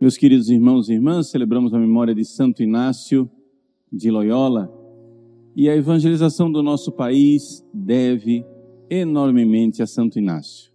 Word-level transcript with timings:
Meus 0.00 0.16
queridos 0.16 0.48
irmãos 0.48 0.88
e 0.88 0.92
irmãs, 0.92 1.28
celebramos 1.28 1.74
a 1.74 1.78
memória 1.78 2.14
de 2.14 2.24
Santo 2.24 2.62
Inácio 2.62 3.28
de 3.92 4.12
Loyola 4.12 4.72
e 5.56 5.68
a 5.68 5.74
evangelização 5.74 6.52
do 6.52 6.62
nosso 6.62 6.92
país 6.92 7.66
deve 7.74 8.46
enormemente 8.88 9.82
a 9.82 9.88
Santo 9.88 10.16
Inácio 10.16 10.72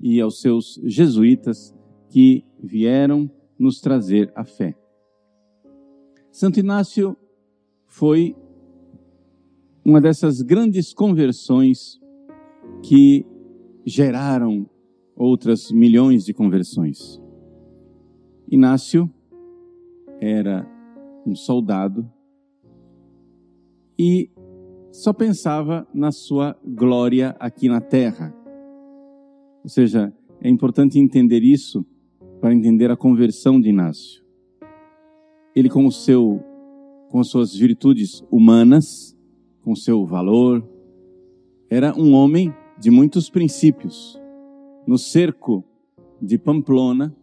e 0.00 0.20
aos 0.20 0.40
seus 0.40 0.80
jesuítas 0.82 1.72
que 2.10 2.44
vieram 2.60 3.30
nos 3.56 3.80
trazer 3.80 4.32
a 4.34 4.44
fé. 4.44 4.76
Santo 6.32 6.58
Inácio 6.58 7.16
foi 7.86 8.34
uma 9.84 10.00
dessas 10.00 10.42
grandes 10.42 10.92
conversões 10.92 12.00
que 12.82 13.24
geraram 13.84 14.68
outras 15.14 15.70
milhões 15.70 16.24
de 16.24 16.34
conversões. 16.34 17.24
Inácio 18.48 19.10
era 20.20 20.66
um 21.26 21.34
soldado 21.34 22.08
e 23.98 24.30
só 24.92 25.12
pensava 25.12 25.86
na 25.92 26.12
sua 26.12 26.56
glória 26.64 27.34
aqui 27.40 27.68
na 27.68 27.80
terra. 27.80 28.34
Ou 29.62 29.68
seja, 29.68 30.12
é 30.40 30.48
importante 30.48 30.98
entender 30.98 31.42
isso 31.42 31.84
para 32.40 32.54
entender 32.54 32.90
a 32.90 32.96
conversão 32.96 33.60
de 33.60 33.68
Inácio. 33.68 34.24
Ele 35.54 35.68
com 35.68 35.86
o 35.86 35.92
seu 35.92 36.40
com 37.08 37.20
as 37.20 37.28
suas 37.28 37.54
virtudes 37.54 38.22
humanas, 38.30 39.16
com 39.62 39.74
seu 39.74 40.04
valor, 40.04 40.66
era 41.70 41.94
um 41.96 42.12
homem 42.12 42.52
de 42.78 42.90
muitos 42.90 43.30
princípios. 43.30 44.20
No 44.86 44.98
cerco 44.98 45.64
de 46.20 46.38
Pamplona, 46.38 47.14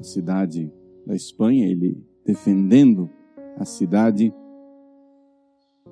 a 0.00 0.02
cidade 0.02 0.72
da 1.06 1.14
Espanha, 1.14 1.68
ele 1.68 2.02
defendendo 2.24 3.10
a 3.58 3.66
cidade, 3.66 4.32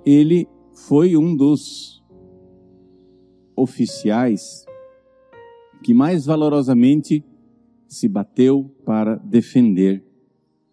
ele 0.04 0.48
foi 0.72 1.14
um 1.14 1.36
dos 1.36 2.02
oficiais 3.54 4.64
que 5.82 5.92
mais 5.92 6.24
valorosamente 6.24 7.22
se 7.86 8.08
bateu 8.08 8.74
para 8.84 9.16
defender 9.16 10.02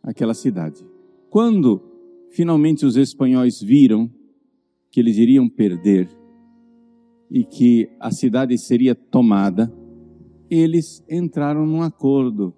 aquela 0.01 0.33
cidade. 0.33 0.85
Quando 1.29 1.81
finalmente 2.29 2.85
os 2.85 2.95
espanhóis 2.95 3.61
viram 3.61 4.09
que 4.89 4.99
eles 5.01 5.17
iriam 5.17 5.49
perder 5.49 6.07
e 7.29 7.43
que 7.43 7.89
a 7.99 8.11
cidade 8.11 8.57
seria 8.57 8.95
tomada, 8.95 9.73
eles 10.49 11.03
entraram 11.09 11.65
num 11.65 11.81
acordo 11.81 12.53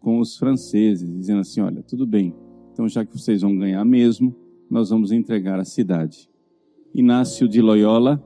com 0.00 0.18
os 0.18 0.36
franceses, 0.36 1.08
dizendo 1.08 1.40
assim: 1.40 1.60
olha, 1.60 1.82
tudo 1.82 2.06
bem, 2.06 2.34
então 2.72 2.88
já 2.88 3.04
que 3.04 3.16
vocês 3.16 3.42
vão 3.42 3.56
ganhar 3.56 3.84
mesmo, 3.84 4.34
nós 4.68 4.90
vamos 4.90 5.12
entregar 5.12 5.60
a 5.60 5.64
cidade. 5.64 6.28
Inácio 6.92 7.46
de 7.46 7.60
Loyola, 7.60 8.22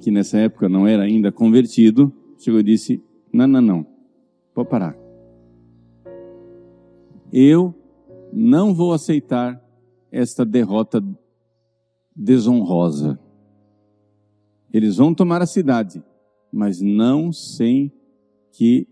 que 0.00 0.10
nessa 0.10 0.38
época 0.38 0.68
não 0.68 0.86
era 0.86 1.02
ainda 1.02 1.32
convertido, 1.32 2.12
chegou 2.38 2.60
e 2.60 2.64
disse: 2.64 3.02
não, 3.32 3.46
não, 3.46 3.60
não, 3.60 3.86
pode 4.54 4.68
parar. 4.68 4.96
Eu 7.32 7.74
não 8.32 8.72
vou 8.72 8.92
aceitar 8.92 9.60
esta 10.12 10.44
derrota 10.44 11.02
desonrosa. 12.14 13.18
Eles 14.72 14.96
vão 14.96 15.14
tomar 15.14 15.42
a 15.42 15.46
cidade, 15.46 16.02
mas 16.52 16.80
não 16.80 17.32
sem 17.32 17.92
que 18.52 18.86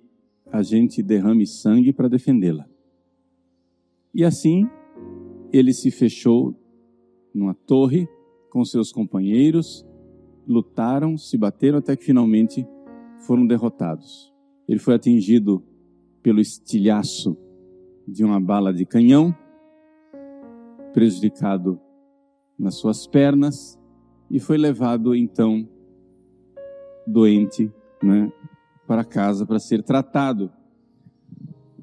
a 0.52 0.62
gente 0.62 1.02
derrame 1.02 1.46
sangue 1.46 1.94
para 1.94 2.08
defendê-la. 2.08 2.68
E 4.14 4.22
assim, 4.22 4.68
ele 5.50 5.72
se 5.72 5.90
fechou 5.90 6.54
numa 7.34 7.54
torre 7.54 8.06
com 8.50 8.62
seus 8.62 8.92
companheiros, 8.92 9.86
lutaram, 10.46 11.16
se 11.16 11.38
bateram 11.38 11.78
até 11.78 11.96
que 11.96 12.04
finalmente 12.04 12.66
foram 13.26 13.46
derrotados. 13.46 14.30
Ele 14.68 14.78
foi 14.78 14.94
atingido 14.94 15.64
pelo 16.22 16.38
estilhaço 16.38 17.34
de 18.06 18.22
uma 18.22 18.38
bala 18.38 18.74
de 18.74 18.84
canhão, 18.84 19.34
prejudicado 20.92 21.80
nas 22.58 22.74
suas 22.74 23.06
pernas 23.06 23.80
e 24.30 24.38
foi 24.38 24.58
levado 24.58 25.14
então 25.14 25.66
doente 27.06 27.72
né, 28.02 28.30
para 28.86 29.04
casa 29.04 29.46
para 29.46 29.58
ser 29.58 29.82
tratado. 29.82 30.50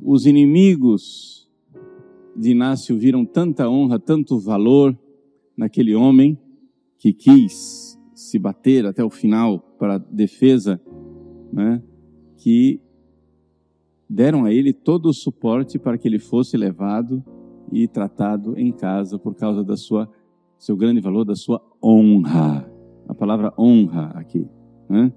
Os 0.02 0.26
inimigos 0.26 1.50
de 2.36 2.52
Inácio 2.52 2.98
viram 2.98 3.26
tanta 3.26 3.70
honra, 3.70 4.00
tanto 4.00 4.40
valor 4.40 4.98
naquele 5.58 5.94
homem 5.96 6.38
que 6.98 7.14
quis 7.14 8.00
se 8.14 8.38
bater 8.38 8.86
até 8.86 9.04
o 9.04 9.10
final 9.10 9.60
para 9.78 9.96
a 9.96 9.98
defesa, 9.98 10.82
né, 11.52 11.82
que 12.38 12.82
deram 14.10 14.46
a 14.46 14.54
ele 14.54 14.74
todo 14.74 15.08
o 15.08 15.14
suporte 15.14 15.78
para 15.78 15.98
que 15.98 16.08
ele 16.08 16.20
fosse 16.20 16.58
levado 16.58 17.24
e 17.72 17.88
tratado 17.88 18.58
em 18.58 18.72
casa 18.72 19.20
por 19.20 19.36
causa 19.36 19.64
da 19.64 19.78
sua 19.78 20.10
seu 20.58 20.76
grande 20.76 21.00
valor, 21.00 21.24
da 21.24 21.36
sua 21.36 21.62
honra. 21.82 22.70
A 23.08 23.16
palavra 23.16 23.54
honra 23.58 24.12
aqui, 24.16 24.46
né? 24.90 25.12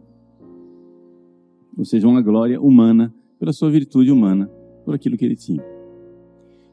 Ou 1.77 1.85
seja, 1.85 2.07
uma 2.09 2.23
glória 2.23 2.61
humana 2.61 3.15
pela 3.39 3.53
sua 3.53 3.71
virtude 3.71 4.11
humana, 4.11 4.47
por 4.85 4.95
aquilo 4.95 5.17
que 5.17 5.25
ele 5.25 5.37
tinha. 5.37 5.63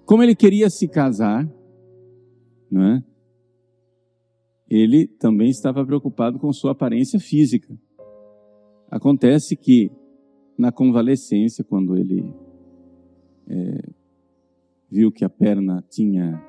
Como 0.06 0.24
ele 0.24 0.36
queria 0.36 0.70
se 0.70 0.88
casar, 0.88 1.48
não 2.72 2.84
é? 2.84 3.04
ele 4.70 5.08
também 5.08 5.50
estava 5.50 5.84
preocupado 5.84 6.38
com 6.38 6.54
sua 6.54 6.72
aparência 6.72 7.20
física. 7.20 7.76
Acontece 8.90 9.56
que, 9.56 9.92
na 10.58 10.72
convalescência, 10.72 11.64
quando 11.64 11.98
ele 11.98 12.32
é, 13.48 13.90
viu 14.90 15.12
que 15.12 15.26
a 15.26 15.30
perna 15.30 15.84
tinha 15.90 16.40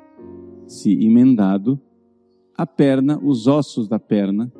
se 0.67 0.93
emendado, 0.93 1.81
a 2.55 2.67
perna, 2.67 3.19
os 3.23 3.47
ossos 3.47 3.89
da 3.89 3.99
perna, 3.99 4.53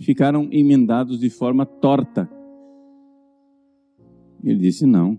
ficaram 0.00 0.48
emendados 0.50 1.20
de 1.20 1.30
forma 1.30 1.64
torta. 1.64 2.28
Ele 4.42 4.58
disse: 4.58 4.86
Não. 4.86 5.18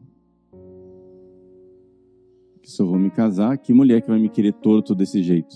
Se 2.63 2.81
eu 2.81 2.87
vou 2.87 2.99
me 2.99 3.09
casar, 3.09 3.57
que 3.57 3.73
mulher 3.73 4.01
que 4.01 4.09
vai 4.09 4.19
me 4.19 4.29
querer 4.29 4.53
torto 4.53 4.95
desse 4.95 5.21
jeito? 5.21 5.55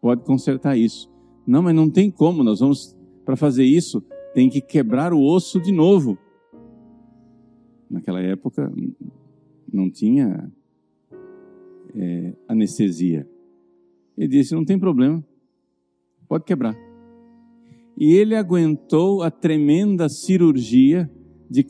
Pode 0.00 0.24
consertar 0.24 0.76
isso. 0.76 1.10
Não, 1.46 1.62
mas 1.62 1.74
não 1.74 1.88
tem 1.88 2.10
como, 2.10 2.42
nós 2.42 2.60
vamos, 2.60 2.96
para 3.24 3.36
fazer 3.36 3.64
isso, 3.64 4.02
tem 4.34 4.48
que 4.48 4.60
quebrar 4.60 5.12
o 5.12 5.22
osso 5.22 5.60
de 5.60 5.72
novo. 5.72 6.18
Naquela 7.90 8.20
época 8.20 8.72
não 9.72 9.90
tinha 9.90 10.50
é, 11.94 12.34
anestesia. 12.48 13.28
Ele 14.16 14.28
disse: 14.28 14.54
Não 14.54 14.64
tem 14.64 14.78
problema, 14.78 15.24
pode 16.28 16.44
quebrar 16.44 16.91
e 18.02 18.16
ele 18.16 18.34
aguentou 18.34 19.22
a 19.22 19.30
tremenda 19.30 20.08
cirurgia 20.08 21.08
de 21.48 21.64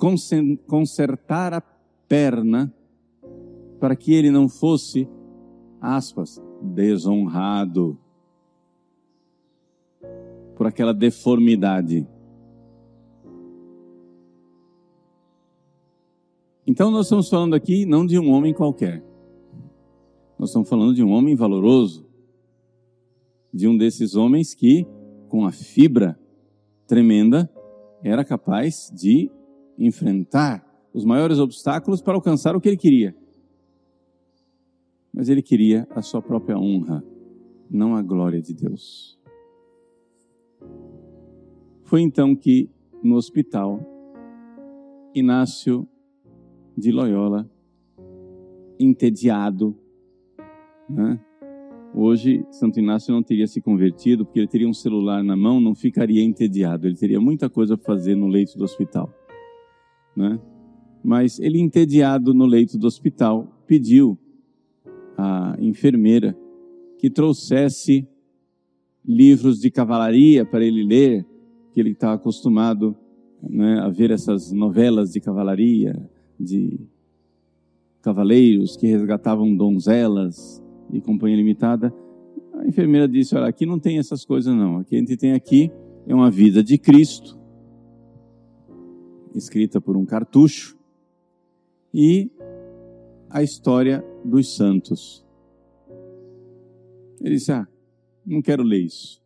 consertar 0.66 1.53
a 1.53 1.60
perna 1.60 2.75
para 3.78 3.94
que 3.94 4.15
ele 4.15 4.31
não 4.31 4.48
fosse, 4.48 5.06
aspas, 5.78 6.42
desonrado 6.62 7.98
por 10.56 10.66
aquela 10.66 10.94
deformidade. 10.94 12.09
Então 16.66 16.91
nós 16.91 17.04
estamos 17.04 17.28
falando 17.28 17.53
aqui 17.53 17.84
não 17.84 18.06
de 18.06 18.18
um 18.18 18.30
homem 18.30 18.54
qualquer. 18.54 19.04
Nós 20.39 20.48
estamos 20.48 20.66
falando 20.66 20.95
de 20.95 21.04
um 21.04 21.10
homem 21.10 21.34
valoroso, 21.34 22.06
de 23.53 23.68
um 23.68 23.77
desses 23.77 24.15
homens 24.15 24.54
que 24.54 24.86
com 25.28 25.45
a 25.45 25.53
fibra 25.53 26.22
tremenda, 26.86 27.50
era 28.02 28.24
capaz 28.24 28.90
de 28.94 29.30
enfrentar 29.78 30.66
os 30.92 31.04
maiores 31.04 31.38
obstáculos 31.38 32.02
para 32.02 32.14
alcançar 32.14 32.54
o 32.54 32.60
que 32.60 32.68
ele 32.68 32.76
queria. 32.76 33.16
Mas 35.12 35.28
ele 35.28 35.42
queria 35.42 35.86
a 35.90 36.02
sua 36.02 36.22
própria 36.22 36.58
honra, 36.58 37.04
não 37.70 37.94
a 37.94 38.02
glória 38.02 38.40
de 38.40 38.54
Deus. 38.54 39.18
Foi 41.84 42.00
então 42.00 42.34
que, 42.34 42.70
no 43.02 43.16
hospital, 43.16 43.80
Inácio 45.14 45.86
de 46.76 46.90
Loyola, 46.90 47.50
entediado, 48.78 49.76
né, 50.88 51.20
Hoje, 51.94 52.42
Santo 52.50 52.80
Inácio 52.80 53.12
não 53.12 53.22
teria 53.22 53.47
se 53.47 53.60
convertido, 53.60 54.24
porque 54.24 54.39
ele 54.39 54.48
teria 54.48 54.68
um 54.68 54.72
celular 54.72 55.22
na 55.22 55.36
mão, 55.36 55.60
não 55.60 55.74
ficaria 55.74 56.22
entediado, 56.22 56.86
ele 56.86 56.97
teria 56.97 57.21
muita 57.21 57.50
coisa 57.50 57.77
para 57.77 57.84
fazer 57.84 58.15
no 58.15 58.28
leito 58.28 58.56
do 58.56 58.65
hospital. 58.65 59.12
Né? 60.16 60.41
Mas 61.04 61.39
ele, 61.39 61.60
entediado 61.60 62.33
no 62.33 62.47
leito 62.47 62.78
do 62.78 62.86
hospital, 62.86 63.47
pediu 63.66 64.18
à 65.18 65.54
enfermeira 65.60 66.34
que 66.98 67.10
trouxesse 67.10 68.09
livros 69.04 69.60
de 69.60 69.71
cavalaria 69.71 70.47
para 70.47 70.65
ele 70.65 70.83
ler, 70.83 71.27
que 71.74 71.80
ele 71.80 71.91
estava 71.91 72.15
acostumado 72.15 72.97
né, 73.42 73.80
a 73.80 73.89
ver 73.89 74.10
essas 74.10 74.50
novelas 74.50 75.12
de 75.12 75.21
cavalaria, 75.21 76.09
de 76.41 76.80
cavaleiros 78.00 78.77
que 78.77 78.86
resgatavam 78.86 79.54
donzelas 79.54 80.61
e 80.92 81.00
companhia 81.00 81.36
limitada. 81.36 81.92
A 82.54 82.66
enfermeira 82.66 83.09
disse: 83.09 83.34
Olha, 83.34 83.47
aqui 83.47 83.65
não 83.65 83.78
tem 83.78 83.98
essas 83.98 84.24
coisas, 84.24 84.54
não. 84.54 84.80
O 84.80 84.84
que 84.84 84.94
a 84.94 84.98
gente 84.98 85.16
tem 85.16 85.33
aqui 85.33 85.71
é 86.06 86.15
uma 86.15 86.30
vida 86.30 86.62
de 86.62 86.78
Cristo, 86.78 87.39
escrita 89.34 89.80
por 89.80 89.97
um 89.97 90.04
cartucho, 90.04 90.77
e 91.92 92.30
a 93.30 93.42
história 93.42 94.04
dos 94.24 94.54
santos. 94.54 95.24
Ele 97.21 97.36
disse: 97.36 97.53
Ah, 97.53 97.66
não 98.27 98.42
quero 98.42 98.62
ler 98.62 98.80
isso. 98.80 99.22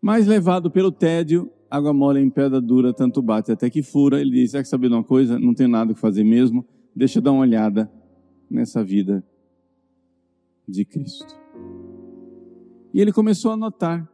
Mas 0.00 0.26
levado 0.26 0.70
pelo 0.70 0.92
tédio, 0.92 1.50
água 1.70 1.92
mole 1.92 2.20
em 2.20 2.30
pedra 2.30 2.60
dura, 2.60 2.92
tanto 2.92 3.20
bate 3.20 3.50
até 3.50 3.68
que 3.68 3.82
fura. 3.82 4.20
Ele 4.20 4.30
disse: 4.30 4.56
quer 4.56 4.64
saber 4.64 4.88
de 4.88 4.94
uma 4.94 5.04
coisa? 5.04 5.38
Não 5.38 5.54
tenho 5.54 5.68
nada 5.68 5.92
que 5.92 6.00
fazer 6.00 6.24
mesmo. 6.24 6.64
Deixa 6.94 7.18
eu 7.18 7.22
dar 7.22 7.32
uma 7.32 7.42
olhada 7.42 7.90
nessa 8.50 8.82
vida 8.82 9.24
de 10.68 10.84
Cristo. 10.84 11.34
E 12.92 13.00
ele 13.00 13.12
começou 13.12 13.50
a 13.52 13.56
notar 13.56 14.10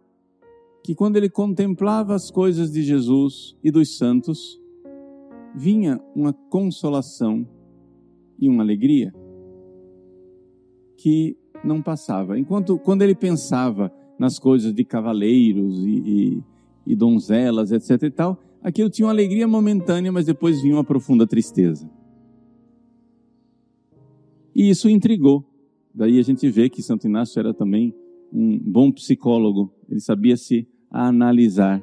que 0.82 0.94
quando 0.94 1.16
ele 1.16 1.28
contemplava 1.30 2.14
as 2.14 2.30
coisas 2.30 2.70
de 2.70 2.82
Jesus 2.82 3.56
e 3.64 3.70
dos 3.70 3.96
santos, 3.96 4.60
vinha 5.54 6.00
uma 6.14 6.32
consolação 6.32 7.48
e 8.38 8.48
uma 8.48 8.62
alegria 8.62 9.14
que 10.96 11.36
não 11.64 11.80
passava. 11.80 12.38
Enquanto 12.38 12.78
quando 12.78 13.02
ele 13.02 13.14
pensava 13.14 13.90
nas 14.18 14.38
coisas 14.38 14.74
de 14.74 14.84
cavaleiros 14.84 15.78
e, 15.84 15.90
e, 15.90 16.42
e 16.86 16.94
donzelas, 16.94 17.72
etc 17.72 18.02
e 18.02 18.10
tal, 18.10 18.38
aquilo 18.62 18.90
tinha 18.90 19.06
uma 19.06 19.12
alegria 19.12 19.48
momentânea, 19.48 20.12
mas 20.12 20.26
depois 20.26 20.60
vinha 20.60 20.74
uma 20.74 20.84
profunda 20.84 21.26
tristeza. 21.26 21.90
E 24.54 24.68
isso 24.68 24.88
intrigou. 24.88 25.44
Daí 25.94 26.18
a 26.18 26.22
gente 26.22 26.48
vê 26.50 26.68
que 26.68 26.82
Santo 26.82 27.06
Inácio 27.06 27.38
era 27.38 27.54
também 27.54 27.94
um 28.32 28.58
bom 28.58 28.90
psicólogo, 28.90 29.72
ele 29.88 30.00
sabia 30.00 30.36
se 30.36 30.66
analisar. 30.90 31.80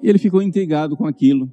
E 0.00 0.08
ele 0.08 0.18
ficou 0.18 0.40
intrigado 0.40 0.96
com 0.96 1.04
aquilo. 1.04 1.52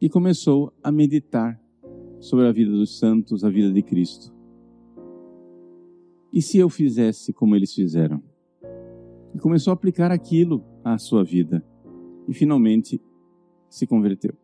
E 0.00 0.08
começou 0.08 0.72
a 0.82 0.90
meditar 0.90 1.60
sobre 2.18 2.46
a 2.48 2.52
vida 2.52 2.72
dos 2.72 2.98
santos, 2.98 3.44
a 3.44 3.48
vida 3.48 3.72
de 3.72 3.82
Cristo. 3.82 4.34
E 6.32 6.42
se 6.42 6.58
eu 6.58 6.68
fizesse 6.68 7.32
como 7.32 7.54
eles 7.54 7.72
fizeram? 7.72 8.20
E 9.32 9.38
começou 9.38 9.70
a 9.70 9.74
aplicar 9.74 10.10
aquilo 10.10 10.64
à 10.82 10.98
sua 10.98 11.22
vida. 11.22 11.64
E 12.26 12.34
finalmente 12.34 13.00
se 13.68 13.86
converteu. 13.86 14.34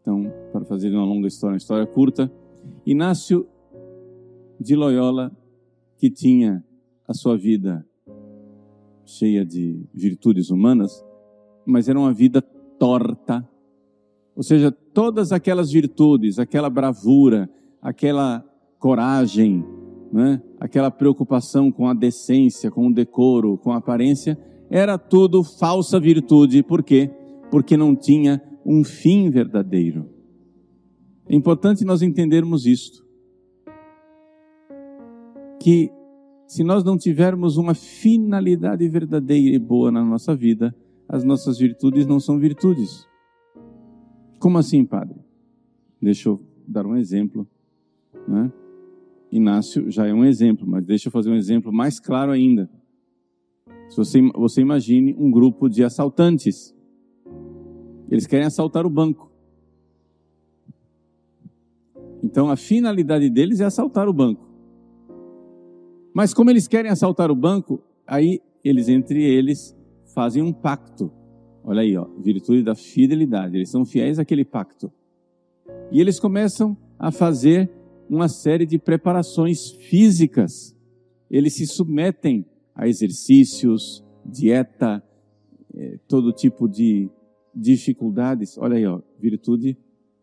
Então, 0.00 0.32
para 0.52 0.64
fazer 0.64 0.90
uma 0.90 1.04
longa 1.04 1.26
história, 1.26 1.54
uma 1.54 1.58
história 1.58 1.86
curta, 1.86 2.32
Inácio 2.86 3.46
de 4.60 4.74
Loyola, 4.74 5.30
que 5.98 6.10
tinha 6.10 6.64
a 7.06 7.14
sua 7.14 7.36
vida 7.36 7.86
cheia 9.04 9.44
de 9.44 9.86
virtudes 9.92 10.50
humanas, 10.50 11.04
mas 11.66 11.88
era 11.88 11.98
uma 11.98 12.12
vida 12.12 12.42
torta. 12.78 13.48
Ou 14.34 14.42
seja, 14.42 14.72
todas 14.72 15.32
aquelas 15.32 15.70
virtudes, 15.70 16.38
aquela 16.38 16.70
bravura, 16.70 17.48
aquela 17.80 18.44
coragem, 18.78 19.64
né? 20.12 20.42
aquela 20.58 20.90
preocupação 20.90 21.70
com 21.70 21.86
a 21.86 21.94
decência, 21.94 22.70
com 22.70 22.88
o 22.88 22.94
decoro, 22.94 23.58
com 23.58 23.72
a 23.72 23.76
aparência, 23.76 24.38
era 24.70 24.96
tudo 24.96 25.44
falsa 25.44 26.00
virtude. 26.00 26.62
Por 26.62 26.82
quê? 26.82 27.10
Porque 27.50 27.76
não 27.76 27.94
tinha 27.94 28.42
um 28.64 28.82
fim 28.82 29.30
verdadeiro. 29.30 30.08
É 31.28 31.34
importante 31.34 31.84
nós 31.84 32.02
entendermos 32.02 32.66
isto. 32.66 33.06
Que 35.60 35.90
se 36.46 36.62
nós 36.62 36.84
não 36.84 36.98
tivermos 36.98 37.56
uma 37.56 37.74
finalidade 37.74 38.86
verdadeira 38.88 39.56
e 39.56 39.58
boa 39.58 39.90
na 39.90 40.04
nossa 40.04 40.34
vida, 40.34 40.74
as 41.08 41.24
nossas 41.24 41.58
virtudes 41.58 42.06
não 42.06 42.20
são 42.20 42.38
virtudes. 42.38 43.08
Como 44.38 44.58
assim, 44.58 44.84
padre? 44.84 45.18
Deixa 46.00 46.28
eu 46.28 46.40
dar 46.66 46.84
um 46.84 46.96
exemplo. 46.96 47.46
Né? 48.28 48.52
Inácio 49.30 49.90
já 49.90 50.06
é 50.06 50.12
um 50.12 50.24
exemplo, 50.24 50.66
mas 50.66 50.84
deixa 50.84 51.08
eu 51.08 51.12
fazer 51.12 51.30
um 51.30 51.36
exemplo 51.36 51.72
mais 51.72 51.98
claro 51.98 52.32
ainda. 52.32 52.68
Se 53.88 53.96
você, 53.96 54.20
você 54.34 54.60
imagine 54.60 55.14
um 55.18 55.30
grupo 55.30 55.70
de 55.70 55.82
assaltantes. 55.82 56.74
Eles 58.10 58.26
querem 58.26 58.46
assaltar 58.46 58.84
o 58.84 58.90
banco. 58.90 59.31
Então 62.22 62.48
a 62.48 62.56
finalidade 62.56 63.28
deles 63.28 63.60
é 63.60 63.64
assaltar 63.64 64.08
o 64.08 64.12
banco. 64.12 64.48
Mas 66.14 66.32
como 66.32 66.50
eles 66.50 66.68
querem 66.68 66.90
assaltar 66.90 67.30
o 67.30 67.34
banco, 67.34 67.82
aí 68.06 68.40
eles 68.64 68.88
entre 68.88 69.22
eles 69.22 69.76
fazem 70.14 70.42
um 70.42 70.52
pacto. 70.52 71.10
Olha 71.64 71.80
aí, 71.80 71.96
ó, 71.96 72.06
virtude 72.18 72.62
da 72.62 72.74
fidelidade. 72.74 73.56
Eles 73.56 73.70
são 73.70 73.84
fiéis 73.84 74.18
àquele 74.18 74.44
pacto. 74.44 74.92
E 75.90 76.00
eles 76.00 76.20
começam 76.20 76.76
a 76.98 77.10
fazer 77.10 77.70
uma 78.08 78.28
série 78.28 78.66
de 78.66 78.78
preparações 78.78 79.70
físicas. 79.70 80.76
Eles 81.30 81.54
se 81.54 81.66
submetem 81.66 82.44
a 82.74 82.86
exercícios, 82.86 84.04
dieta, 84.24 85.02
eh, 85.74 85.98
todo 86.06 86.32
tipo 86.32 86.68
de 86.68 87.08
dificuldades. 87.54 88.58
Olha 88.58 88.76
aí, 88.76 88.86
ó, 88.86 89.00
virtude 89.18 89.76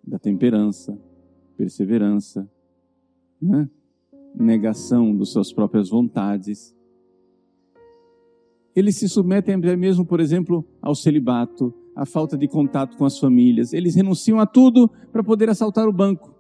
da 0.04 0.20
temperança, 0.20 0.98
perseverança, 1.60 2.50
né? 3.42 3.70
negação 4.34 5.14
das 5.18 5.30
suas 5.30 5.52
próprias 5.52 5.90
vontades. 5.90 6.74
Eles 8.74 8.96
se 8.96 9.10
submetem 9.10 9.56
até 9.56 9.76
mesmo, 9.76 10.06
por 10.06 10.22
exemplo, 10.22 10.66
ao 10.82 10.96
celibato, 10.96 11.74
à 11.94 12.06
falta 12.06 12.38
de 12.38 12.48
contato 12.48 12.96
com 12.96 13.04
as 13.04 13.20
famílias. 13.20 13.74
Eles 13.74 13.94
renunciam 13.94 14.40
a 14.40 14.46
tudo 14.46 14.90
para 15.12 15.22
poder 15.22 15.50
assaltar 15.50 15.86
o 15.86 15.92
banco. 15.92 16.34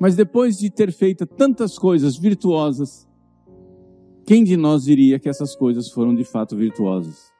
Mas 0.00 0.16
depois 0.16 0.56
de 0.56 0.68
ter 0.68 0.90
feito 0.90 1.26
tantas 1.26 1.78
coisas 1.78 2.16
virtuosas, 2.18 3.08
quem 4.26 4.42
de 4.42 4.56
nós 4.56 4.82
diria 4.82 5.20
que 5.20 5.28
essas 5.28 5.54
coisas 5.54 5.92
foram 5.92 6.12
de 6.12 6.24
fato 6.24 6.56
virtuosas? 6.56 7.30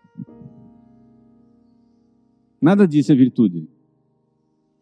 Nada 2.61 2.87
disso 2.87 3.11
é 3.11 3.14
virtude. 3.14 3.69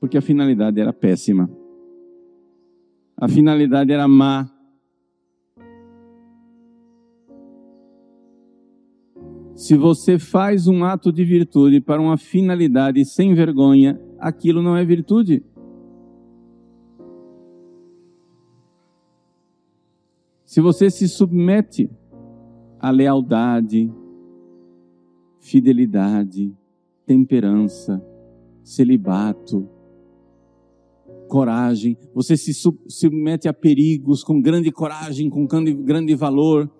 Porque 0.00 0.18
a 0.18 0.22
finalidade 0.22 0.80
era 0.80 0.92
péssima. 0.92 1.48
A 3.16 3.28
finalidade 3.28 3.92
era 3.92 4.08
má. 4.08 4.50
Se 9.54 9.76
você 9.76 10.18
faz 10.18 10.68
um 10.68 10.84
ato 10.84 11.12
de 11.12 11.24
virtude 11.24 11.80
para 11.80 12.00
uma 12.00 12.16
finalidade 12.16 13.04
sem 13.04 13.34
vergonha, 13.34 14.00
aquilo 14.18 14.62
não 14.62 14.76
é 14.76 14.84
virtude. 14.84 15.44
Se 20.44 20.60
você 20.60 20.88
se 20.90 21.08
submete 21.08 21.90
à 22.78 22.90
lealdade, 22.90 23.92
fidelidade, 25.40 26.54
temperança, 27.08 28.04
celibato, 28.62 29.66
coragem. 31.26 31.96
Você 32.14 32.36
se 32.36 32.52
submete 32.86 33.48
a 33.48 33.52
perigos 33.54 34.22
com 34.22 34.42
grande 34.42 34.70
coragem, 34.70 35.30
com 35.30 35.46
grande, 35.46 36.14
valor, 36.14 36.70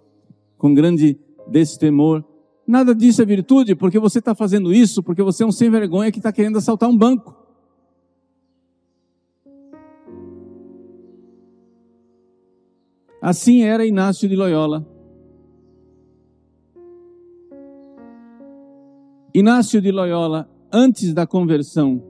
com 0.59 0.75
grande 0.75 1.19
destemor. 1.51 2.23
Nada 2.67 2.95
disso 2.95 3.23
é 3.23 3.25
virtude, 3.25 3.75
porque 3.75 3.99
você 3.99 4.19
está 4.19 4.35
fazendo 4.35 4.71
isso 4.71 5.03
porque 5.03 5.23
você 5.23 5.45
é 5.45 5.47
um 5.47 5.51
sem 5.51 5.71
vergonha 5.71 6.13
que 6.13 6.19
está 6.19 6.31
querendo 6.31 6.59
assaltar 6.59 6.91
um 6.91 6.97
banco. 6.97 7.35
Assim 13.23 13.63
era 13.63 13.87
Inácio 13.87 14.29
de 14.29 14.37
Loyola. 14.37 14.98
Inácio 19.35 19.81
de 19.81 19.93
Loyola, 19.93 20.49
antes 20.73 21.13
da 21.13 21.27
conversão, 21.27 22.03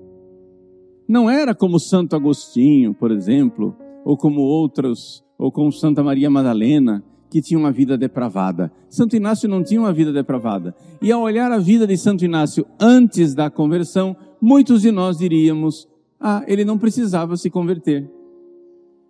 não 1.08 1.28
era 1.28 1.54
como 1.54 1.80
Santo 1.80 2.14
Agostinho, 2.14 2.94
por 2.94 3.10
exemplo, 3.10 3.76
ou 4.04 4.16
como 4.16 4.40
outros, 4.40 5.24
ou 5.36 5.50
como 5.50 5.72
Santa 5.72 6.02
Maria 6.02 6.30
Madalena, 6.30 7.02
que 7.28 7.42
tinha 7.42 7.58
uma 7.58 7.72
vida 7.72 7.98
depravada. 7.98 8.70
Santo 8.88 9.16
Inácio 9.16 9.48
não 9.48 9.62
tinha 9.62 9.80
uma 9.80 9.92
vida 9.92 10.12
depravada. 10.12 10.74
E 11.02 11.10
ao 11.10 11.22
olhar 11.22 11.50
a 11.50 11.58
vida 11.58 11.86
de 11.86 11.96
Santo 11.96 12.24
Inácio 12.24 12.64
antes 12.80 13.34
da 13.34 13.50
conversão, 13.50 14.16
muitos 14.40 14.82
de 14.82 14.92
nós 14.92 15.18
diríamos: 15.18 15.88
ah, 16.20 16.42
ele 16.46 16.64
não 16.64 16.78
precisava 16.78 17.36
se 17.36 17.50
converter. 17.50 18.10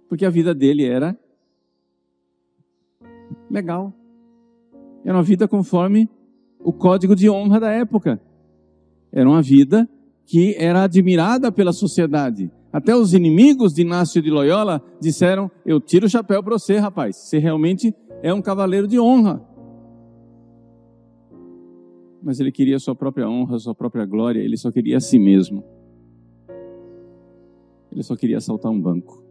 Porque 0.09 0.25
a 0.25 0.31
vida 0.31 0.55
dele 0.55 0.85
era 0.85 1.19
legal. 3.51 3.93
Era 5.05 5.17
uma 5.17 5.23
vida 5.23 5.47
conforme 5.47 6.09
o 6.61 6.73
código 6.73 7.15
de 7.15 7.29
honra 7.29 7.61
da 7.61 7.71
época. 7.71 8.21
Era 9.13 9.29
uma 9.29 9.43
vida 9.43 9.89
que 10.27 10.55
era 10.59 10.83
admirada 10.83 11.51
pela 11.51 11.73
sociedade. 11.73 12.51
Até 12.73 12.95
os 12.95 13.15
inimigos 13.15 13.73
de 13.73 13.83
Inácio 13.83 14.21
de 14.21 14.31
Loyola 14.31 14.83
disseram: 15.01 15.51
Eu 15.65 15.81
tiro 15.81 16.07
o 16.07 16.11
chapéu 16.11 16.43
para 16.43 16.59
você, 16.59 16.77
rapaz. 16.77 17.17
Você 17.17 17.39
realmente 17.39 17.95
é 18.23 18.33
um 18.33 18.43
cavaleiro 18.43 18.87
de 18.87 19.01
honra. 19.01 19.43
Mas 22.23 22.41
ele 22.41 22.53
queria 22.53 22.79
sua 22.79 22.95
própria 22.95 23.29
honra, 23.29 23.59
sua 23.59 23.75
própria 23.75 24.05
glória, 24.05 24.41
ele 24.41 24.57
só 24.57 24.71
queria 24.71 24.97
a 24.97 25.01
si 25.01 25.19
mesmo. 25.19 25.65
Ele 27.91 28.03
só 28.03 28.15
queria 28.17 28.39
assaltar 28.39 28.71
um 28.71 28.81
banco. 28.81 29.25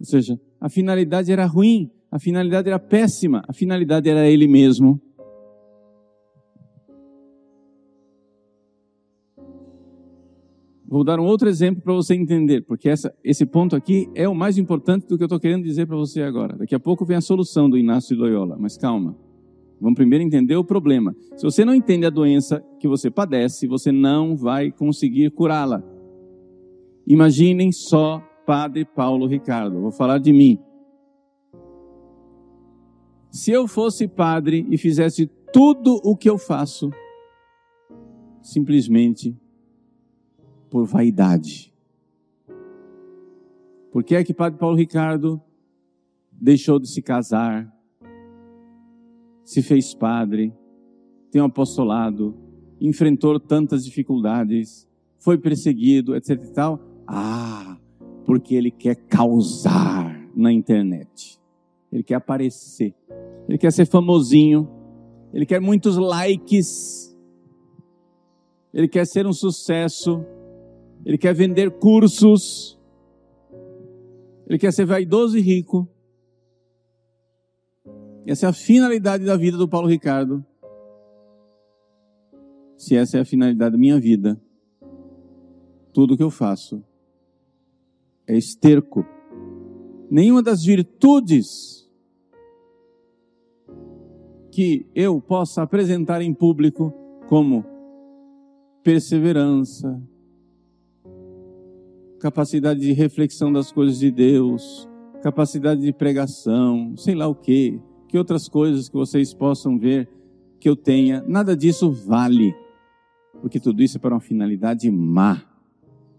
Ou 0.00 0.06
seja, 0.06 0.40
a 0.60 0.68
finalidade 0.68 1.30
era 1.30 1.44
ruim, 1.46 1.90
a 2.10 2.18
finalidade 2.18 2.68
era 2.68 2.78
péssima, 2.78 3.42
a 3.46 3.52
finalidade 3.52 4.08
era 4.08 4.26
ele 4.26 4.46
mesmo. 4.48 5.00
Vou 10.86 11.02
dar 11.02 11.18
um 11.18 11.24
outro 11.24 11.48
exemplo 11.48 11.82
para 11.82 11.94
você 11.94 12.14
entender, 12.14 12.62
porque 12.62 12.88
essa, 12.88 13.14
esse 13.24 13.46
ponto 13.46 13.74
aqui 13.74 14.08
é 14.14 14.28
o 14.28 14.34
mais 14.34 14.58
importante 14.58 15.06
do 15.06 15.16
que 15.16 15.22
eu 15.22 15.26
estou 15.26 15.40
querendo 15.40 15.64
dizer 15.64 15.86
para 15.86 15.96
você 15.96 16.22
agora. 16.22 16.56
Daqui 16.56 16.74
a 16.74 16.80
pouco 16.80 17.06
vem 17.06 17.16
a 17.16 17.22
solução 17.22 17.70
do 17.70 17.78
Inácio 17.78 18.14
de 18.14 18.20
Loyola, 18.20 18.56
mas 18.58 18.76
calma. 18.76 19.16
Vamos 19.80 19.96
primeiro 19.96 20.24
entender 20.24 20.56
o 20.56 20.64
problema. 20.64 21.14
Se 21.36 21.42
você 21.42 21.64
não 21.64 21.74
entende 21.74 22.06
a 22.06 22.10
doença 22.10 22.62
que 22.78 22.86
você 22.86 23.10
padece, 23.10 23.66
você 23.66 23.90
não 23.90 24.36
vai 24.36 24.70
conseguir 24.70 25.30
curá-la. 25.30 25.82
Imaginem 27.06 27.72
só 27.72 28.22
Padre 28.46 28.84
Paulo 28.84 29.26
Ricardo. 29.26 29.80
Vou 29.80 29.90
falar 29.90 30.18
de 30.18 30.32
mim. 30.32 30.58
Se 33.30 33.50
eu 33.50 33.66
fosse 33.66 34.06
padre 34.06 34.66
e 34.70 34.78
fizesse 34.78 35.26
tudo 35.52 36.00
o 36.04 36.16
que 36.16 36.30
eu 36.30 36.38
faço, 36.38 36.90
simplesmente 38.40 39.36
por 40.74 40.86
vaidade. 40.86 41.72
Por 43.92 44.02
que 44.02 44.16
é 44.16 44.24
que 44.24 44.34
Padre 44.34 44.58
Paulo 44.58 44.76
Ricardo 44.76 45.40
deixou 46.32 46.80
de 46.80 46.88
se 46.88 47.00
casar, 47.00 47.72
se 49.44 49.62
fez 49.62 49.94
padre, 49.94 50.52
tem 51.30 51.40
um 51.40 51.44
apostolado, 51.44 52.36
enfrentou 52.80 53.38
tantas 53.38 53.84
dificuldades, 53.84 54.88
foi 55.20 55.38
perseguido, 55.38 56.16
etc 56.16 56.42
e 56.42 56.52
tal? 56.52 56.80
Ah, 57.06 57.78
porque 58.26 58.56
ele 58.56 58.72
quer 58.72 58.96
causar 58.96 60.28
na 60.34 60.52
internet. 60.52 61.40
Ele 61.92 62.02
quer 62.02 62.16
aparecer. 62.16 62.96
Ele 63.48 63.58
quer 63.58 63.72
ser 63.72 63.86
famosinho. 63.86 64.68
Ele 65.32 65.46
quer 65.46 65.60
muitos 65.60 65.96
likes. 65.96 67.16
Ele 68.72 68.88
quer 68.88 69.06
ser 69.06 69.24
um 69.24 69.32
sucesso 69.32 70.26
ele 71.04 71.18
quer 71.18 71.34
vender 71.34 71.70
cursos, 71.70 72.80
ele 74.46 74.58
quer 74.58 74.72
ser 74.72 74.86
vaidoso 74.86 75.36
e 75.36 75.40
rico. 75.40 75.88
Essa 78.26 78.46
é 78.46 78.48
a 78.48 78.52
finalidade 78.52 79.24
da 79.24 79.36
vida 79.36 79.58
do 79.58 79.68
Paulo 79.68 79.86
Ricardo. 79.86 80.44
Se 82.76 82.96
essa 82.96 83.18
é 83.18 83.20
a 83.20 83.24
finalidade 83.24 83.72
da 83.72 83.78
minha 83.78 84.00
vida, 84.00 84.40
tudo 85.92 86.16
que 86.16 86.22
eu 86.22 86.30
faço 86.30 86.82
é 88.26 88.36
esterco. 88.36 89.04
Nenhuma 90.10 90.42
das 90.42 90.64
virtudes 90.64 91.88
que 94.50 94.86
eu 94.94 95.20
possa 95.20 95.62
apresentar 95.62 96.22
em 96.22 96.32
público, 96.32 96.92
como 97.28 97.64
perseverança, 98.82 100.00
capacidade 102.24 102.80
de 102.80 102.94
reflexão 102.94 103.52
das 103.52 103.70
coisas 103.70 103.98
de 103.98 104.10
Deus, 104.10 104.88
capacidade 105.22 105.82
de 105.82 105.92
pregação, 105.92 106.96
sei 106.96 107.14
lá 107.14 107.28
o 107.28 107.34
que, 107.34 107.78
que 108.08 108.16
outras 108.16 108.48
coisas 108.48 108.88
que 108.88 108.94
vocês 108.94 109.34
possam 109.34 109.78
ver 109.78 110.08
que 110.58 110.66
eu 110.66 110.74
tenha, 110.74 111.22
nada 111.28 111.54
disso 111.54 111.92
vale, 111.92 112.56
porque 113.42 113.60
tudo 113.60 113.82
isso 113.82 113.98
é 113.98 114.00
para 114.00 114.14
uma 114.14 114.22
finalidade 114.22 114.90
má, 114.90 115.44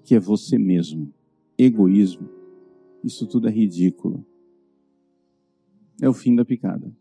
que 0.03 0.13
é 0.13 0.19
você 0.19 0.59
mesmo, 0.59 1.11
egoísmo. 1.57 2.29
Isso 3.03 3.25
tudo 3.25 3.47
é 3.47 3.51
ridículo. 3.51 4.23
É 5.99 6.07
o 6.07 6.13
fim 6.13 6.35
da 6.35 6.45
picada. 6.45 6.95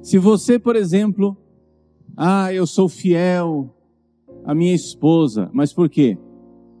Se 0.00 0.18
você, 0.18 0.56
por 0.56 0.76
exemplo, 0.76 1.36
ah, 2.16 2.54
eu 2.54 2.64
sou 2.64 2.88
fiel, 2.88 3.74
a 4.48 4.54
minha 4.54 4.74
esposa. 4.74 5.50
Mas 5.52 5.74
por 5.74 5.90
quê? 5.90 6.16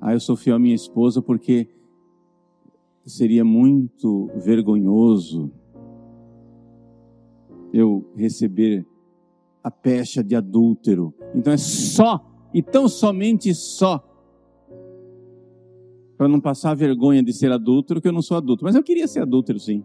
Ah, 0.00 0.14
eu 0.14 0.20
sou 0.20 0.34
fiel 0.34 0.56
à 0.56 0.58
minha 0.58 0.74
esposa 0.74 1.20
porque 1.20 1.68
seria 3.04 3.44
muito 3.44 4.30
vergonhoso 4.36 5.52
eu 7.70 8.10
receber 8.16 8.86
a 9.62 9.70
pecha 9.70 10.24
de 10.24 10.34
adúltero. 10.34 11.12
Então 11.34 11.52
é 11.52 11.58
só, 11.58 12.24
e 12.54 12.62
tão 12.62 12.88
somente 12.88 13.54
só, 13.54 14.02
para 16.16 16.26
não 16.26 16.40
passar 16.40 16.70
a 16.70 16.74
vergonha 16.74 17.22
de 17.22 17.34
ser 17.34 17.52
adúltero, 17.52 18.00
que 18.00 18.08
eu 18.08 18.12
não 18.12 18.22
sou 18.22 18.38
adulto. 18.38 18.64
Mas 18.64 18.76
eu 18.76 18.82
queria 18.82 19.06
ser 19.06 19.20
adúltero, 19.20 19.60
sim. 19.60 19.84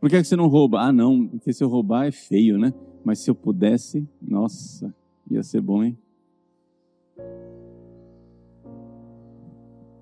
Por 0.00 0.10
que, 0.10 0.16
é 0.16 0.20
que 0.20 0.26
você 0.26 0.36
não 0.36 0.48
rouba? 0.48 0.80
Ah, 0.80 0.92
não, 0.92 1.28
porque 1.28 1.52
se 1.52 1.62
eu 1.62 1.68
roubar 1.68 2.06
é 2.06 2.12
feio, 2.12 2.58
né? 2.58 2.74
Mas 3.06 3.20
se 3.20 3.30
eu 3.30 3.36
pudesse, 3.36 4.04
nossa, 4.20 4.92
ia 5.30 5.40
ser 5.40 5.60
bom, 5.60 5.84
hein? 5.84 5.96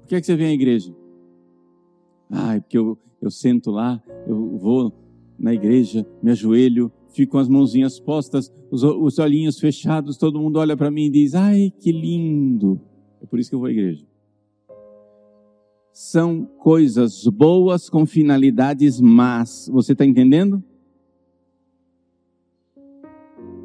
Por 0.00 0.08
que, 0.08 0.14
é 0.14 0.20
que 0.20 0.24
você 0.24 0.34
vem 0.34 0.46
à 0.46 0.52
igreja? 0.54 0.96
Ah, 2.30 2.56
é 2.56 2.60
porque 2.60 2.78
eu, 2.78 2.96
eu 3.20 3.30
sento 3.30 3.70
lá, 3.70 4.02
eu 4.26 4.56
vou 4.56 4.90
na 5.38 5.52
igreja, 5.52 6.06
me 6.22 6.30
ajoelho, 6.30 6.90
fico 7.10 7.32
com 7.32 7.38
as 7.38 7.46
mãozinhas 7.46 8.00
postas, 8.00 8.50
os, 8.70 8.82
os 8.82 9.18
olhinhos 9.18 9.60
fechados, 9.60 10.16
todo 10.16 10.40
mundo 10.40 10.58
olha 10.58 10.74
para 10.74 10.90
mim 10.90 11.08
e 11.08 11.10
diz: 11.10 11.34
Ai, 11.34 11.74
que 11.78 11.92
lindo! 11.92 12.80
É 13.20 13.26
por 13.26 13.38
isso 13.38 13.50
que 13.50 13.54
eu 13.54 13.60
vou 13.60 13.68
à 13.68 13.70
igreja. 13.70 14.06
São 15.92 16.46
coisas 16.56 17.26
boas 17.26 17.90
com 17.90 18.06
finalidades 18.06 18.98
más. 18.98 19.68
Você 19.70 19.92
está 19.92 20.06
entendendo? 20.06 20.64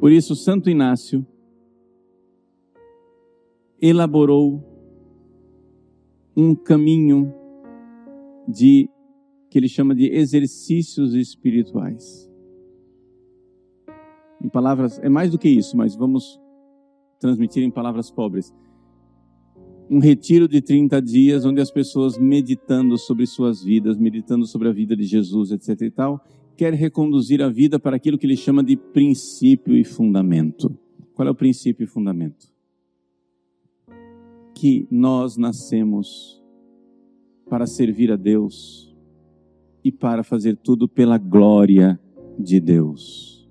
Por 0.00 0.10
isso, 0.10 0.34
Santo 0.34 0.70
Inácio 0.70 1.26
elaborou 3.78 4.64
um 6.34 6.54
caminho 6.54 7.34
de 8.48 8.88
que 9.50 9.58
ele 9.58 9.68
chama 9.68 9.94
de 9.94 10.06
exercícios 10.06 11.12
espirituais. 11.12 12.30
Em 14.42 14.48
palavras, 14.48 14.98
é 15.00 15.08
mais 15.10 15.30
do 15.30 15.38
que 15.38 15.50
isso, 15.50 15.76
mas 15.76 15.94
vamos 15.94 16.40
transmitir 17.18 17.62
em 17.62 17.70
palavras 17.70 18.10
pobres. 18.10 18.54
Um 19.90 19.98
retiro 19.98 20.46
de 20.46 20.60
30 20.60 21.02
dias 21.02 21.44
onde 21.44 21.60
as 21.60 21.68
pessoas 21.68 22.16
meditando 22.16 22.96
sobre 22.96 23.26
suas 23.26 23.64
vidas, 23.64 23.98
meditando 23.98 24.46
sobre 24.46 24.68
a 24.68 24.72
vida 24.72 24.94
de 24.96 25.02
Jesus, 25.02 25.50
etc 25.50 25.80
e 25.80 25.90
tal, 25.90 26.24
quer 26.56 26.72
reconduzir 26.74 27.42
a 27.42 27.48
vida 27.48 27.76
para 27.76 27.96
aquilo 27.96 28.16
que 28.16 28.24
ele 28.24 28.36
chama 28.36 28.62
de 28.62 28.76
princípio 28.76 29.76
e 29.76 29.82
fundamento. 29.82 30.78
Qual 31.12 31.26
é 31.26 31.30
o 31.32 31.34
princípio 31.34 31.82
e 31.82 31.88
fundamento? 31.88 32.46
Que 34.54 34.86
nós 34.90 35.36
nascemos 35.36 36.40
para 37.48 37.66
servir 37.66 38.12
a 38.12 38.16
Deus 38.16 38.94
e 39.82 39.90
para 39.90 40.22
fazer 40.22 40.56
tudo 40.56 40.86
pela 40.86 41.18
glória 41.18 41.98
de 42.38 42.60
Deus. 42.60 43.50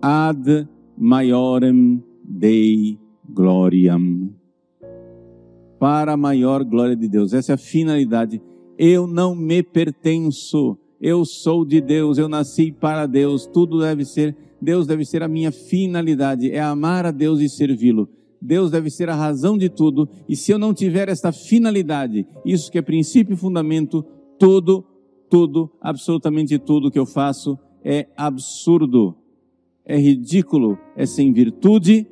Ad 0.00 0.66
maiorem 0.96 2.02
Dei 2.24 2.98
gloriam. 3.28 4.25
Para 5.78 6.12
a 6.12 6.16
maior 6.16 6.64
glória 6.64 6.96
de 6.96 7.08
Deus. 7.08 7.32
Essa 7.32 7.52
é 7.52 7.54
a 7.54 7.58
finalidade. 7.58 8.40
Eu 8.78 9.06
não 9.06 9.34
me 9.34 9.62
pertenço. 9.62 10.78
Eu 11.00 11.24
sou 11.24 11.64
de 11.64 11.80
Deus, 11.80 12.16
eu 12.16 12.28
nasci 12.28 12.72
para 12.72 13.06
Deus, 13.06 13.46
tudo 13.46 13.80
deve 13.80 14.04
ser, 14.04 14.34
Deus 14.60 14.86
deve 14.86 15.04
ser 15.04 15.22
a 15.22 15.28
minha 15.28 15.52
finalidade, 15.52 16.50
é 16.50 16.58
amar 16.58 17.04
a 17.04 17.10
Deus 17.10 17.40
e 17.40 17.48
servi-lo. 17.48 18.08
Deus 18.40 18.70
deve 18.70 18.88
ser 18.90 19.10
a 19.10 19.14
razão 19.14 19.58
de 19.58 19.68
tudo, 19.68 20.08
e 20.28 20.34
se 20.34 20.52
eu 20.52 20.58
não 20.58 20.72
tiver 20.72 21.08
esta 21.08 21.32
finalidade, 21.32 22.26
isso 22.44 22.70
que 22.70 22.78
é 22.78 22.82
princípio 22.82 23.34
e 23.34 23.36
fundamento, 23.36 24.04
tudo, 24.38 24.84
tudo, 25.28 25.70
absolutamente 25.80 26.58
tudo 26.58 26.90
que 26.90 26.98
eu 26.98 27.06
faço 27.06 27.58
é 27.84 28.08
absurdo, 28.16 29.14
é 29.84 29.98
ridículo, 29.98 30.78
é 30.96 31.06
sem 31.06 31.32
virtude, 31.32 32.06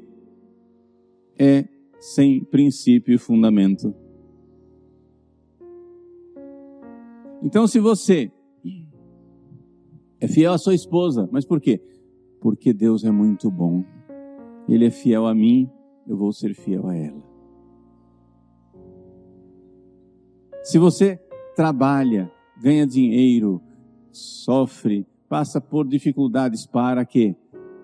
é 1.39 1.65
sem 2.05 2.45
princípio 2.45 3.15
e 3.15 3.19
fundamento. 3.19 3.95
Então, 7.43 7.67
se 7.67 7.81
você 7.81 8.31
é 10.21 10.29
fiel 10.29 10.53
à 10.53 10.59
sua 10.59 10.75
esposa, 10.75 11.27
mas 11.33 11.47
por 11.47 11.63
quê? 11.63 11.81
Porque 12.43 12.75
Deus 12.75 13.05
é 13.05 13.11
muito 13.11 13.51
bom. 13.51 13.83
Ele 14.69 14.85
é 14.85 14.91
fiel 14.91 15.27
a 15.27 15.35
mim, 15.35 15.67
eu 16.07 16.15
vou 16.15 16.31
ser 16.31 16.53
fiel 16.55 16.87
a 16.89 16.95
ela. 16.95 17.23
Se 20.63 20.79
você 20.79 21.19
trabalha, 21.57 22.31
ganha 22.61 22.87
dinheiro, 22.87 23.63
sofre, 24.13 25.07
passa 25.27 25.59
por 25.59 25.89
dificuldades, 25.89 26.67
para 26.67 27.07
quê? 27.07 27.35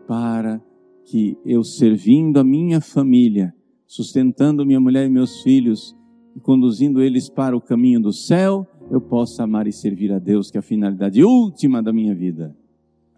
Para 0.06 0.62
que 1.06 1.38
eu 1.42 1.64
servindo 1.64 2.38
a 2.38 2.44
minha 2.44 2.82
família, 2.82 3.54
sustentando 3.90 4.64
minha 4.64 4.78
mulher 4.78 5.04
e 5.04 5.11
meus 5.11 5.42
filhos 5.42 5.97
e 6.37 6.38
conduzindo 6.38 7.02
eles 7.02 7.28
para 7.28 7.56
o 7.56 7.61
caminho 7.61 8.00
do 8.00 8.12
céu, 8.12 8.64
eu 8.88 9.00
possa 9.00 9.42
amar 9.42 9.66
e 9.66 9.73
servir 9.73 10.12
a 10.12 10.18
Deus, 10.20 10.49
que 10.49 10.56
é 10.56 10.61
a 10.61 10.62
finalidade 10.62 11.25
última 11.25 11.82
da 11.82 11.92
minha 11.92 12.14
vida. 12.14 12.56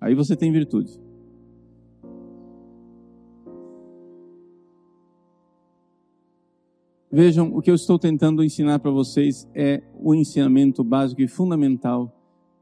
Aí 0.01 0.15
você 0.15 0.35
tem 0.35 0.51
virtude. 0.51 0.99
Vejam, 7.11 7.55
o 7.55 7.61
que 7.61 7.71
eu 7.71 7.75
estou 7.75 7.99
tentando 7.99 8.43
ensinar 8.43 8.79
para 8.79 8.91
vocês 8.91 9.47
é 9.55 9.83
o 10.03 10.15
ensinamento 10.15 10.83
básico 10.83 11.21
e 11.21 11.29
fundamental 11.29 12.11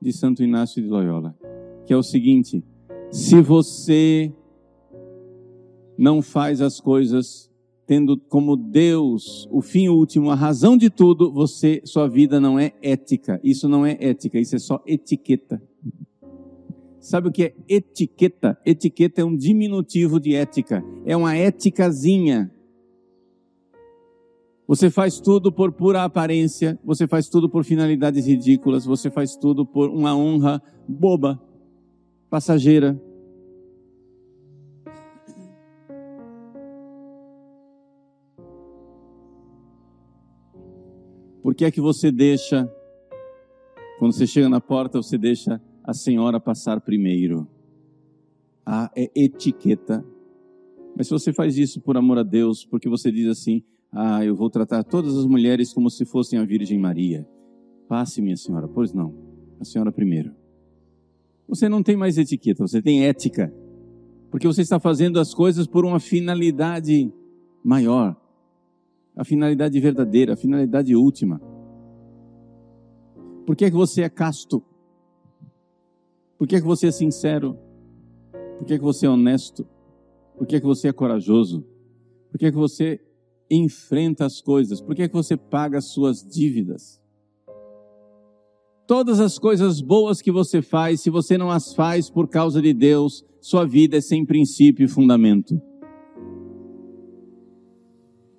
de 0.03 0.13
Santo 0.13 0.43
Inácio 0.43 0.83
de 0.83 0.89
Loyola, 0.89 1.33
que 1.87 1.93
é 1.93 1.97
o 1.97 2.03
seguinte: 2.03 2.65
se 3.13 3.41
você 3.41 4.35
não 5.97 6.21
faz 6.21 6.61
as 6.61 6.81
coisas 6.81 7.50
tendo 7.91 8.17
como 8.17 8.57
Deus 8.57 9.49
o 9.51 9.61
fim 9.61 9.89
último, 9.89 10.31
a 10.31 10.37
razão 10.37 10.77
de 10.77 10.89
tudo, 10.89 11.33
você, 11.33 11.83
sua 11.85 12.07
vida 12.07 12.39
não 12.39 12.57
é 12.57 12.73
ética. 12.81 13.41
Isso 13.43 13.69
não 13.69 13.85
é 13.85 13.97
ética, 13.99 14.39
isso 14.39 14.55
é 14.55 14.61
só 14.61 14.81
etiqueta. 14.87 15.61
Sabe 17.01 17.27
o 17.27 17.33
que 17.33 17.43
é 17.43 17.55
etiqueta? 17.69 18.57
Etiqueta 18.65 19.23
é 19.23 19.25
um 19.25 19.37
diminutivo 19.37 20.21
de 20.21 20.37
ética. 20.37 20.85
É 21.05 21.17
uma 21.17 21.35
éticazinha. 21.35 22.49
Você 24.69 24.89
faz 24.89 25.19
tudo 25.19 25.51
por 25.51 25.73
pura 25.73 26.05
aparência, 26.05 26.79
você 26.85 27.09
faz 27.09 27.29
tudo 27.29 27.51
por 27.51 27.65
finalidades 27.65 28.25
ridículas, 28.25 28.85
você 28.85 29.11
faz 29.11 29.35
tudo 29.35 29.67
por 29.67 29.91
uma 29.91 30.17
honra 30.17 30.63
boba, 30.87 31.43
passageira. 32.31 32.97
Por 41.43 41.55
que 41.55 41.65
é 41.65 41.71
que 41.71 41.81
você 41.81 42.13
deixa, 42.13 42.71
quando 43.99 44.13
você 44.13 44.27
chega 44.27 44.49
na 44.49 44.61
porta, 44.61 45.01
você 45.01 45.17
deixa 45.17 45.61
a 45.83 45.95
senhora 45.95 46.39
passar 46.39 46.81
primeiro? 46.81 47.49
Ah, 48.65 48.91
é 48.95 49.11
etiqueta. 49.15 50.05
Mas 50.97 51.07
se 51.07 51.13
você 51.13 51.33
faz 51.33 51.57
isso 51.57 51.81
por 51.81 51.97
amor 51.97 52.19
a 52.19 52.23
Deus, 52.23 52.65
porque 52.65 52.89
você 52.89 53.11
diz 53.11 53.27
assim, 53.27 53.63
ah, 53.93 54.25
eu 54.25 54.37
vou 54.37 54.51
tratar 54.51 54.85
todas 54.85 55.17
as 55.17 55.25
mulheres 55.25 55.73
como 55.73 55.91
se 55.91 56.05
fossem 56.05 56.39
a 56.39 56.45
Virgem 56.45 56.79
Maria. 56.79 57.27
Passe, 57.89 58.23
minha 58.23 58.37
senhora. 58.37 58.69
Pois 58.69 58.93
não. 58.93 59.15
A 59.59 59.65
senhora 59.65 59.91
primeiro. 59.91 60.33
Você 61.49 61.69
não 61.69 61.83
tem 61.83 61.97
mais 61.97 62.17
etiqueta, 62.17 62.67
você 62.67 62.81
tem 62.81 63.07
ética. 63.07 63.53
Porque 64.31 64.47
você 64.47 64.61
está 64.63 64.79
fazendo 64.79 65.19
as 65.19 65.35
coisas 65.35 65.67
por 65.67 65.85
uma 65.85 65.99
finalidade 65.99 67.13
maior. 67.65 68.17
A 69.21 69.25
finalidade 69.25 69.79
verdadeira, 69.79 70.33
a 70.33 70.37
finalidade 70.37 70.97
última. 70.97 71.39
Por 73.45 73.55
que, 73.55 73.67
é 73.67 73.71
que 73.71 73.77
você 73.77 74.01
é 74.01 74.09
casto? 74.09 74.65
Por 76.39 76.49
que, 76.49 76.57
é 76.57 76.59
que 76.59 76.67
você 76.67 76.87
é 76.87 76.91
sincero? 76.91 77.55
Por 78.57 78.67
que, 78.67 78.73
é 78.73 78.79
que 78.79 78.83
você 78.83 79.05
é 79.05 79.11
honesto? 79.11 79.69
Por 80.39 80.47
que, 80.47 80.57
é 80.57 80.61
que 80.61 80.65
você 80.65 80.89
é 80.89 80.93
corajoso? 80.95 81.67
Por 82.31 82.39
que, 82.39 82.47
é 82.47 82.51
que 82.51 82.57
você 82.57 82.99
enfrenta 83.51 84.25
as 84.25 84.41
coisas? 84.41 84.81
Por 84.81 84.95
que, 84.95 85.03
é 85.03 85.09
que 85.09 85.13
você 85.13 85.37
paga 85.37 85.77
as 85.77 85.93
suas 85.93 86.27
dívidas? 86.27 86.99
Todas 88.87 89.21
as 89.21 89.39
coisas 89.39 89.83
boas 89.83 90.23
que 90.23 90.33
você 90.33 90.63
faz, 90.63 91.03
se 91.03 91.11
você 91.11 91.37
não 91.37 91.51
as 91.51 91.75
faz 91.75 92.09
por 92.09 92.27
causa 92.27 92.63
de 92.63 92.73
Deus, 92.73 93.23
sua 93.39 93.67
vida 93.67 93.99
é 93.99 94.01
sem 94.01 94.25
princípio 94.25 94.87
e 94.87 94.89
fundamento. 94.89 95.61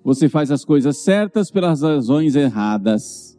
Você 0.04 0.28
faz 0.28 0.50
as 0.50 0.64
coisas 0.64 0.98
certas 0.98 1.50
pelas 1.50 1.82
razões 1.82 2.34
erradas. 2.34 3.38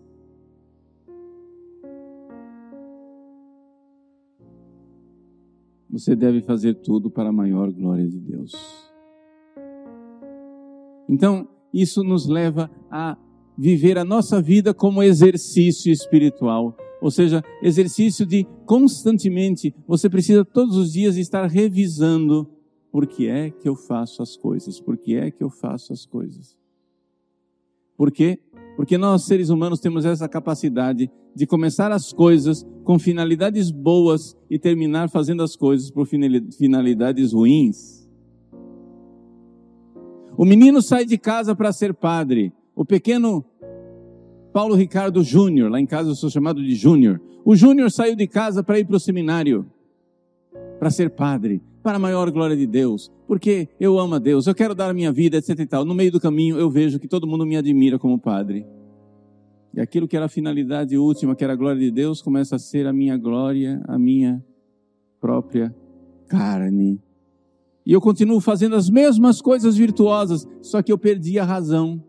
Você 5.90 6.16
deve 6.16 6.42
fazer 6.42 6.76
tudo 6.76 7.12
para 7.12 7.30
a 7.30 7.34
maior 7.34 7.72
glória 7.72 8.08
de 8.08 8.18
Deus. 8.18 8.54
Então, 11.08 11.48
isso 11.74 12.04
nos 12.04 12.28
leva 12.28 12.72
a 12.90 13.18
viver 13.58 13.98
a 13.98 14.06
nossa 14.06 14.42
vida 14.42 14.74
como 14.74 15.04
exercício 15.04 15.92
espiritual. 15.92 16.76
Ou 17.02 17.12
seja, 17.12 17.44
exercício 17.62 18.26
de 18.26 18.48
constantemente, 18.66 19.76
você 19.86 20.10
precisa 20.10 20.46
todos 20.46 20.78
os 20.78 20.94
dias 20.94 21.18
estar 21.18 21.46
revisando 21.46 22.50
por 22.94 23.08
que 23.08 23.28
é 23.28 23.50
que 23.50 23.68
eu 23.68 23.76
faço 23.76 24.22
as 24.22 24.38
coisas, 24.38 24.80
por 24.80 24.96
que 25.00 25.16
é 25.16 25.32
que 25.32 25.44
eu 25.44 25.50
faço 25.50 25.92
as 25.92 26.06
coisas. 26.06 26.56
Por 27.98 28.12
quê? 28.12 28.38
Porque 28.76 29.00
nós, 29.00 29.26
seres 29.26 29.50
humanos, 29.50 29.80
temos 29.80 30.06
essa 30.06 30.30
capacidade 30.30 31.10
de 31.36 31.48
começar 31.48 31.92
as 31.92 32.14
coisas 32.14 32.64
com 32.84 33.00
finalidades 33.00 33.72
boas 33.72 34.38
e 34.48 34.60
terminar 34.60 35.10
fazendo 35.10 35.42
as 35.42 35.56
coisas 35.56 35.90
por 35.90 36.06
finalidades 36.06 37.34
ruins. 37.34 38.08
O 40.38 40.46
menino 40.46 40.80
sai 40.80 41.04
de 41.04 41.18
casa 41.18 41.56
para 41.56 41.74
ser 41.74 41.96
padre. 41.96 42.54
O 42.76 42.86
pequeno 42.86 43.44
Paulo 44.54 44.76
Ricardo 44.76 45.24
Júnior, 45.24 45.72
lá 45.72 45.80
em 45.80 45.88
casa 45.88 46.12
eu 46.12 46.16
sou 46.16 46.30
chamado 46.30 46.64
de 46.64 46.76
Júnior. 46.76 47.20
O 47.44 47.56
Júnior 47.56 47.90
saiu 47.90 48.16
de 48.16 48.28
casa 48.28 48.64
para 48.64 48.78
ir 48.78 48.86
para 48.86 48.98
o 48.98 49.00
seminário, 49.00 49.66
para 50.78 50.92
ser 50.92 51.10
padre, 51.10 51.60
para 51.84 51.98
a 51.98 52.00
maior 52.00 52.32
glória 52.32 52.56
de 52.56 52.66
Deus, 52.66 53.12
porque 53.28 53.68
eu 53.78 54.00
amo 54.00 54.16
a 54.16 54.20
Deus, 54.20 54.48
eu 54.48 54.56
quero 54.56 54.74
dar 54.74 54.90
a 54.90 54.94
minha 54.94 55.12
vida, 55.12 55.38
etc 55.38 55.60
e 55.60 55.66
tal. 55.66 55.84
No 55.84 55.94
meio 55.94 56.12
do 56.12 56.20
caminho 56.20 56.58
eu 56.58 56.70
vejo 56.70 56.98
que 56.98 57.08
todo 57.08 57.28
mundo 57.28 57.46
me 57.46 57.58
admira 57.58 58.00
como 58.00 58.18
padre. 58.18 58.66
E 59.74 59.82
aquilo 59.82 60.08
que 60.08 60.16
era 60.16 60.28
a 60.28 60.30
finalidade 60.30 60.98
última, 60.98 61.36
que 61.36 61.44
era 61.44 61.54
a 61.54 61.56
glória 61.56 61.80
de 61.80 61.92
Deus, 61.92 62.22
começa 62.22 62.56
a 62.56 62.60
ser 62.60 62.88
a 62.88 62.94
minha 62.94 63.18
glória, 63.18 63.82
a 63.88 64.00
minha 64.00 64.44
própria 65.20 65.76
carne. 66.28 67.02
E 67.86 67.92
eu 67.92 68.00
continuo 68.00 68.40
fazendo 68.40 68.76
as 68.76 68.90
mesmas 68.90 69.42
coisas 69.42 69.76
virtuosas, 69.76 70.48
só 70.62 70.82
que 70.82 70.92
eu 70.92 70.98
perdi 70.98 71.38
a 71.38 71.44
razão. 71.44 72.02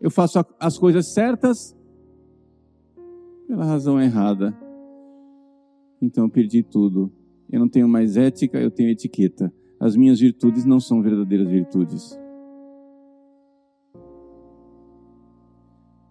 Eu 0.00 0.10
faço 0.10 0.44
as 0.60 0.76
coisas 0.76 1.06
certas 1.14 1.74
pela 3.46 3.64
razão 3.64 4.00
errada. 4.00 4.54
Então 6.02 6.24
eu 6.24 6.30
perdi 6.30 6.62
tudo. 6.62 7.10
Eu 7.50 7.60
não 7.60 7.68
tenho 7.68 7.88
mais 7.88 8.16
ética, 8.16 8.58
eu 8.58 8.70
tenho 8.70 8.90
etiqueta. 8.90 9.52
As 9.80 9.96
minhas 9.96 10.20
virtudes 10.20 10.64
não 10.64 10.80
são 10.80 11.02
verdadeiras 11.02 11.48
virtudes. 11.48 12.18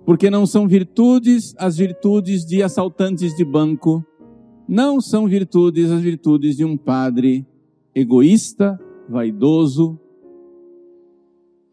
Porque 0.06 0.30
não 0.30 0.45
são 0.45 0.67
virtudes 0.67 1.54
as 1.58 1.78
virtudes 1.78 2.45
de 2.45 2.63
assaltantes 2.63 3.36
de 3.36 3.43
banco, 3.43 4.06
não 4.67 5.02
são 5.02 5.28
virtudes 5.28 5.91
as 5.91 6.02
virtudes 6.02 6.56
de 6.56 6.63
um 6.63 6.78
padre 6.78 7.45
egoísta, 7.93 8.80
vaidoso, 9.10 10.00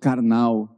carnal. 0.00 0.74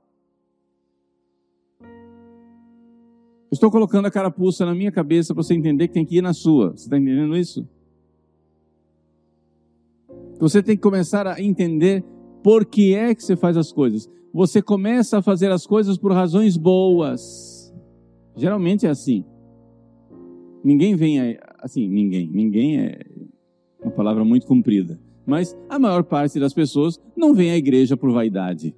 estou 3.56 3.70
colocando 3.70 4.06
a 4.06 4.10
carapuça 4.10 4.64
na 4.64 4.74
minha 4.74 4.92
cabeça 4.92 5.34
para 5.34 5.42
você 5.42 5.54
entender 5.54 5.88
que 5.88 5.94
tem 5.94 6.04
que 6.04 6.18
ir 6.18 6.22
na 6.22 6.32
sua. 6.32 6.70
Você 6.70 6.84
está 6.84 6.98
entendendo 6.98 7.36
isso? 7.36 7.66
Você 10.38 10.62
tem 10.62 10.76
que 10.76 10.82
começar 10.82 11.26
a 11.26 11.40
entender 11.40 12.04
por 12.42 12.64
que 12.64 12.94
é 12.94 13.14
que 13.14 13.22
você 13.22 13.36
faz 13.36 13.56
as 13.56 13.72
coisas. 13.72 14.08
Você 14.32 14.60
começa 14.60 15.18
a 15.18 15.22
fazer 15.22 15.50
as 15.50 15.66
coisas 15.66 15.96
por 15.96 16.12
razões 16.12 16.56
boas. 16.56 17.74
Geralmente 18.36 18.86
é 18.86 18.90
assim. 18.90 19.24
Ninguém 20.62 20.94
vem 20.94 21.38
assim, 21.58 21.88
ninguém. 21.88 22.28
Ninguém 22.30 22.78
é 22.78 23.00
uma 23.82 23.90
palavra 23.90 24.24
muito 24.24 24.46
comprida. 24.46 25.00
Mas 25.24 25.56
a 25.68 25.78
maior 25.78 26.04
parte 26.04 26.38
das 26.38 26.52
pessoas 26.52 27.00
não 27.16 27.34
vem 27.34 27.50
à 27.50 27.56
igreja 27.56 27.96
por 27.96 28.12
vaidade. 28.12 28.74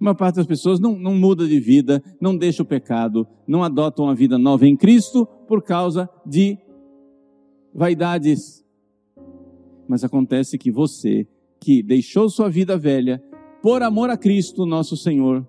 A 0.00 0.04
maior 0.04 0.14
parte 0.14 0.36
das 0.36 0.46
pessoas 0.46 0.78
não, 0.78 0.98
não 0.98 1.14
muda 1.14 1.46
de 1.46 1.58
vida, 1.58 2.02
não 2.20 2.36
deixa 2.36 2.62
o 2.62 2.66
pecado, 2.66 3.26
não 3.46 3.64
adota 3.64 4.02
uma 4.02 4.14
vida 4.14 4.36
nova 4.36 4.66
em 4.66 4.76
Cristo 4.76 5.26
por 5.46 5.62
causa 5.62 6.08
de 6.26 6.58
vaidades. 7.74 8.61
Mas 9.92 10.02
acontece 10.02 10.56
que 10.56 10.70
você, 10.70 11.28
que 11.60 11.82
deixou 11.82 12.26
sua 12.30 12.48
vida 12.48 12.78
velha, 12.78 13.22
por 13.60 13.82
amor 13.82 14.08
a 14.08 14.16
Cristo, 14.16 14.64
nosso 14.64 14.96
Senhor, 14.96 15.46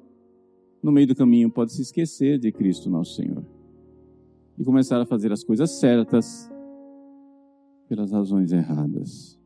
no 0.84 0.92
meio 0.92 1.08
do 1.08 1.16
caminho 1.16 1.50
pode 1.50 1.72
se 1.72 1.82
esquecer 1.82 2.38
de 2.38 2.52
Cristo, 2.52 2.90
nosso 2.90 3.16
Senhor, 3.16 3.42
e 4.60 4.64
começar 4.66 5.00
a 5.00 5.06
fazer 5.06 5.32
as 5.32 5.46
coisas 5.46 5.80
certas 5.80 6.52
pelas 7.88 8.12
razões 8.12 8.52
erradas. 8.52 9.40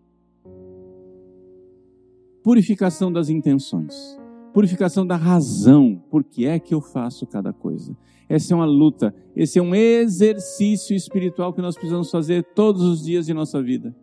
Purificação 2.42 3.14
das 3.14 3.30
intenções, 3.30 4.20
purificação 4.52 5.06
da 5.06 5.16
razão, 5.16 6.04
por 6.10 6.24
que 6.24 6.48
é 6.48 6.58
que 6.58 6.74
eu 6.74 6.82
faço 6.82 7.28
cada 7.28 7.54
coisa. 7.54 7.96
Essa 8.28 8.52
é 8.52 8.56
uma 8.56 8.66
luta, 8.66 9.14
esse 9.36 9.60
é 9.60 9.62
um 9.62 9.76
exercício 9.76 10.96
espiritual 10.96 11.54
que 11.54 11.62
nós 11.62 11.76
precisamos 11.76 12.10
fazer 12.10 12.44
todos 12.56 12.82
os 12.82 13.04
dias 13.04 13.28
de 13.28 13.34
nossa 13.36 13.62
vida. 13.62 13.96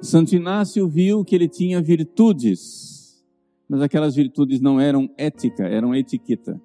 Santo 0.00 0.34
Inácio 0.34 0.88
viu 0.88 1.24
que 1.24 1.34
ele 1.34 1.48
tinha 1.48 1.80
virtudes, 1.80 3.24
mas 3.68 3.80
aquelas 3.80 4.14
virtudes 4.14 4.60
não 4.60 4.80
eram 4.80 5.08
ética, 5.16 5.64
eram 5.64 5.94
etiqueta. 5.94 6.60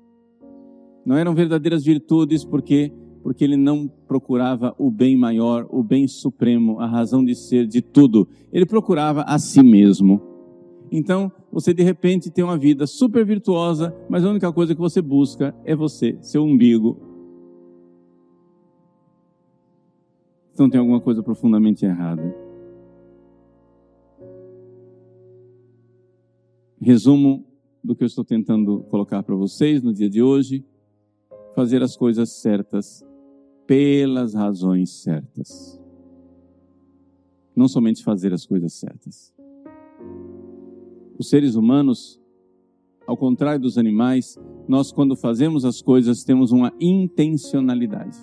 Não 1.06 1.18
eram 1.18 1.34
verdadeiras 1.34 1.84
virtudes 1.84 2.44
porque 2.46 2.92
porque 3.24 3.44
ele 3.44 3.56
não 3.56 3.88
procurava 4.08 4.76
o 4.78 4.90
bem 4.90 5.16
maior, 5.16 5.68
o 5.70 5.84
bem 5.84 6.08
supremo, 6.08 6.80
a 6.80 6.88
razão 6.88 7.24
de 7.24 7.36
ser 7.36 7.68
de 7.68 7.82
tudo. 7.82 8.28
Ele 8.52 8.66
procurava 8.66 9.22
a 9.22 9.38
si 9.38 9.62
mesmo. 9.62 10.20
Então, 10.92 11.32
você 11.52 11.74
de 11.74 11.84
repente 11.84 12.32
tem 12.32 12.44
uma 12.44 12.58
vida 12.58 12.86
super 12.88 13.26
virtuosa, 13.26 13.96
mas 14.10 14.26
a 14.26 14.30
única 14.30 14.52
coisa 14.52 14.74
que 14.74 14.82
você 14.82 15.02
busca 15.02 15.56
é 15.64 15.76
você, 15.76 16.18
seu 16.20 16.44
umbigo. 16.44 17.00
Então 20.54 20.70
tem 20.70 20.80
alguma 20.80 21.00
coisa 21.00 21.24
profundamente 21.24 21.86
errada. 21.86 22.51
Resumo 26.82 27.46
do 27.84 27.96
que 27.96 28.04
eu 28.04 28.08
estou 28.08 28.26
tentando 28.26 28.80
colocar 28.90 29.22
para 29.22 29.36
vocês 29.36 29.84
no 29.84 29.94
dia 29.94 30.10
de 30.10 30.22
hoje: 30.22 30.66
fazer 31.54 31.84
as 31.84 31.96
coisas 31.96 32.42
certas 32.42 33.06
pelas 33.68 34.34
razões 34.34 34.90
certas. 35.04 35.80
Não 37.56 37.68
somente 37.68 38.04
fazer 38.04 38.34
as 38.34 38.48
coisas 38.48 38.74
certas. 38.74 39.32
Os 41.20 41.30
seres 41.30 41.54
humanos, 41.54 42.20
ao 43.06 43.16
contrário 43.16 43.62
dos 43.62 43.78
animais, 43.78 44.40
nós, 44.68 44.92
quando 44.92 45.16
fazemos 45.16 45.64
as 45.64 45.84
coisas, 45.84 46.24
temos 46.24 46.52
uma 46.52 46.74
intencionalidade. 46.80 48.18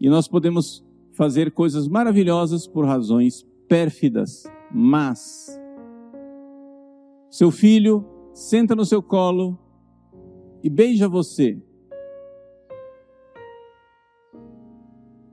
E 0.00 0.08
nós 0.08 0.26
podemos 0.26 0.82
fazer 1.12 1.52
coisas 1.52 1.86
maravilhosas 1.86 2.66
por 2.66 2.86
razões 2.86 3.46
pérfidas, 3.68 4.44
mas 4.72 5.61
seu 7.32 7.50
filho 7.50 8.04
senta 8.34 8.76
no 8.76 8.84
seu 8.84 9.02
colo 9.02 9.58
e 10.62 10.68
beija 10.68 11.08
você. 11.08 11.58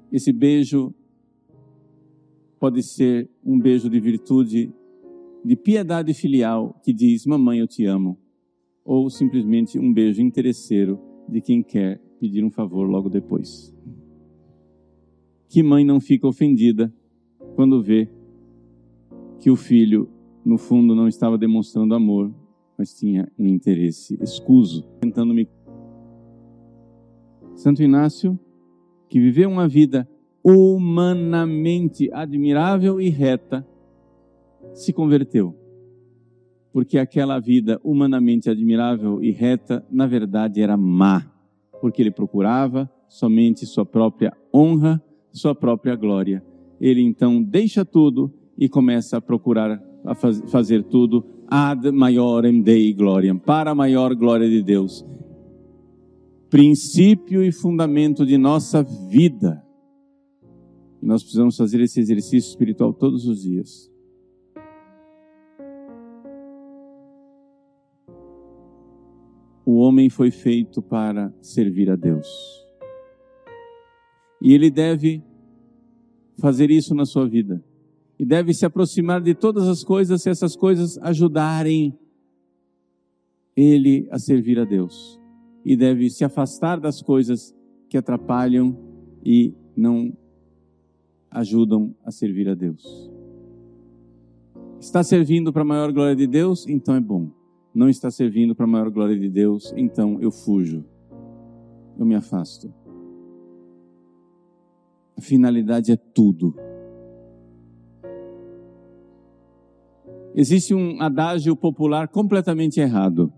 Esse 0.10 0.32
beijo 0.32 0.96
pode 2.58 2.82
ser 2.84 3.30
um 3.44 3.60
beijo 3.60 3.90
de 3.90 4.00
virtude, 4.00 4.74
de 5.44 5.58
piedade 5.58 6.14
filial, 6.14 6.80
que 6.82 6.94
diz: 6.94 7.26
Mamãe, 7.26 7.60
eu 7.60 7.68
te 7.68 7.86
amo. 7.86 8.18
Ou 8.86 9.10
simplesmente 9.10 9.78
um 9.78 9.92
beijo 9.92 10.22
interesseiro 10.22 10.98
de 11.28 11.42
quem 11.42 11.62
quer 11.62 12.02
pedir 12.18 12.46
um 12.46 12.50
favor 12.50 12.88
logo 12.88 13.10
depois. 13.10 13.76
Que 15.50 15.62
mãe 15.62 15.84
não 15.84 16.00
fica 16.00 16.26
ofendida 16.26 16.94
quando 17.56 17.84
vê 17.84 18.10
que 19.38 19.52
o 19.52 19.58
filho 19.58 20.10
no 20.45 20.58
fundo 20.58 20.95
não 20.95 21.08
estava 21.08 21.38
demonstrando 21.38 21.93
amor, 21.93 22.34
mas 22.78 22.93
tinha 22.93 23.30
um 23.38 23.45
interesse 23.45 24.17
escuso, 24.21 24.84
tentando 25.02 25.34
me. 25.34 25.47
Santo 27.56 27.84
Inácio, 27.84 28.39
que 29.10 29.19
viveu 29.19 29.49
uma 29.49 29.67
vida 29.67 30.08
humanamente 30.43 32.10
admirável 32.13 33.02
e 33.02 33.10
reta, 33.10 33.67
se 34.73 34.93
converteu. 34.93 35.54
Porque 36.71 36.97
aquela 36.97 37.39
vida 37.39 37.82
humanamente 37.84 38.49
admirável 38.49 39.21
e 39.21 39.32
reta, 39.32 39.86
na 39.91 40.08
verdade, 40.08 40.62
era 40.62 40.78
má, 40.78 41.30
porque 41.82 42.02
ele 42.02 42.12
procurava 42.12 42.89
somente 43.10 43.65
sua 43.65 43.86
própria 43.86 44.32
honra, 44.54 45.04
sua 45.32 45.54
própria 45.54 45.95
glória. 45.95 46.43
Ele 46.80 47.02
então 47.02 47.43
deixa 47.43 47.84
tudo 47.84 48.32
e 48.58 48.69
começa 48.69 49.17
a 49.17 49.21
procurar 49.21 49.82
a 50.04 50.16
faz, 50.16 50.40
fazer 50.52 50.84
tudo 50.84 51.26
ad 51.48 51.92
maiorem 51.92 52.62
Dei 52.62 52.94
gloriam, 52.94 53.38
para 53.38 53.72
a 53.72 53.76
maior 53.76 54.14
glória 54.16 54.50
de 54.50 54.62
Deus. 54.62 55.06
Princípio 56.50 57.44
e 57.44 57.52
fundamento 57.52 58.26
de 58.26 58.38
nossa 58.38 58.84
vida. 58.84 59.64
Nós 61.02 61.22
precisamos 61.22 61.56
fazer 61.56 61.80
esse 61.82 62.00
exercício 62.00 62.50
espiritual 62.50 62.94
todos 62.94 63.26
os 63.28 63.42
dias. 63.42 63.90
O 69.66 69.76
homem 69.76 70.10
foi 70.10 70.32
feito 70.32 70.82
para 70.82 71.32
servir 71.42 71.92
a 71.92 71.96
Deus. 71.96 72.28
E 74.42 74.54
ele 74.54 74.72
deve 74.72 75.24
fazer 76.40 76.72
isso 76.72 76.96
na 76.96 77.06
sua 77.06 77.28
vida 77.28 77.64
e 78.19 78.25
deve 78.25 78.53
se 78.53 78.65
aproximar 78.65 79.21
de 79.21 79.34
todas 79.34 79.65
as 79.65 79.82
coisas 79.82 80.21
se 80.21 80.29
essas 80.29 80.53
coisas 80.53 80.97
ajudarem 80.97 81.97
ele 83.55 84.10
a 84.12 84.19
servir 84.19 84.60
a 84.60 84.65
Deus. 84.65 85.17
E 85.63 85.77
deve 85.77 86.10
se 86.10 86.25
afastar 86.25 86.79
das 86.79 87.01
coisas 87.01 87.55
que 87.89 87.97
atrapalham 87.97 88.77
e 89.25 89.53
não 89.75 90.15
ajudam 91.32 91.95
a 92.03 92.12
servir 92.12 92.49
a 92.49 92.55
Deus. 92.55 93.10
Está 94.79 95.01
servindo 95.01 95.53
para 95.53 95.62
a 95.62 95.65
maior 95.65 95.91
glória 95.91 96.15
de 96.15 96.27
Deus? 96.27 96.67
Então 96.67 96.95
é 96.95 96.99
bom. 96.99 97.32
Não 97.73 97.88
está 97.88 98.12
servindo 98.12 98.53
para 98.53 98.65
a 98.65 98.67
maior 98.67 98.89
glória 98.89 99.17
de 99.17 99.29
Deus? 99.29 99.73
Então 99.77 100.19
eu 100.21 100.32
fujo. 100.32 100.84
Eu 101.97 102.05
me 102.05 102.15
afasto. 102.15 102.73
A 105.15 105.21
finalidade 105.21 105.91
é 105.91 105.97
tudo. 105.97 106.55
Existe 110.39 110.73
um 110.73 111.02
adágio 111.02 111.54
popular 111.54 112.08
completamente 112.08 112.80
errado. 112.80 113.30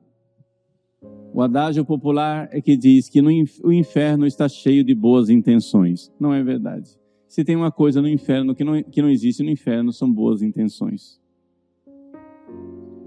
O 1.34 1.42
adágio 1.42 1.84
popular 1.84 2.48
é 2.52 2.62
que 2.62 2.78
diz 2.78 3.10
que 3.10 3.24
no, 3.24 3.32
o 3.64 3.74
inferno 3.74 4.28
está 4.28 4.48
cheio 4.48 4.84
de 4.84 4.94
boas 4.94 5.28
intenções. 5.28 6.14
Não 6.20 6.32
é 6.32 6.44
verdade. 6.44 6.92
Se 7.28 7.44
tem 7.44 7.56
uma 7.56 7.72
coisa 7.72 8.04
no 8.04 8.08
inferno 8.08 8.54
que 8.54 8.64
não, 8.64 8.84
que 8.84 9.02
não 9.02 9.10
existe 9.10 9.42
no 9.42 9.50
inferno, 9.50 9.92
são 9.92 10.14
boas 10.14 10.44
intenções. 10.44 11.20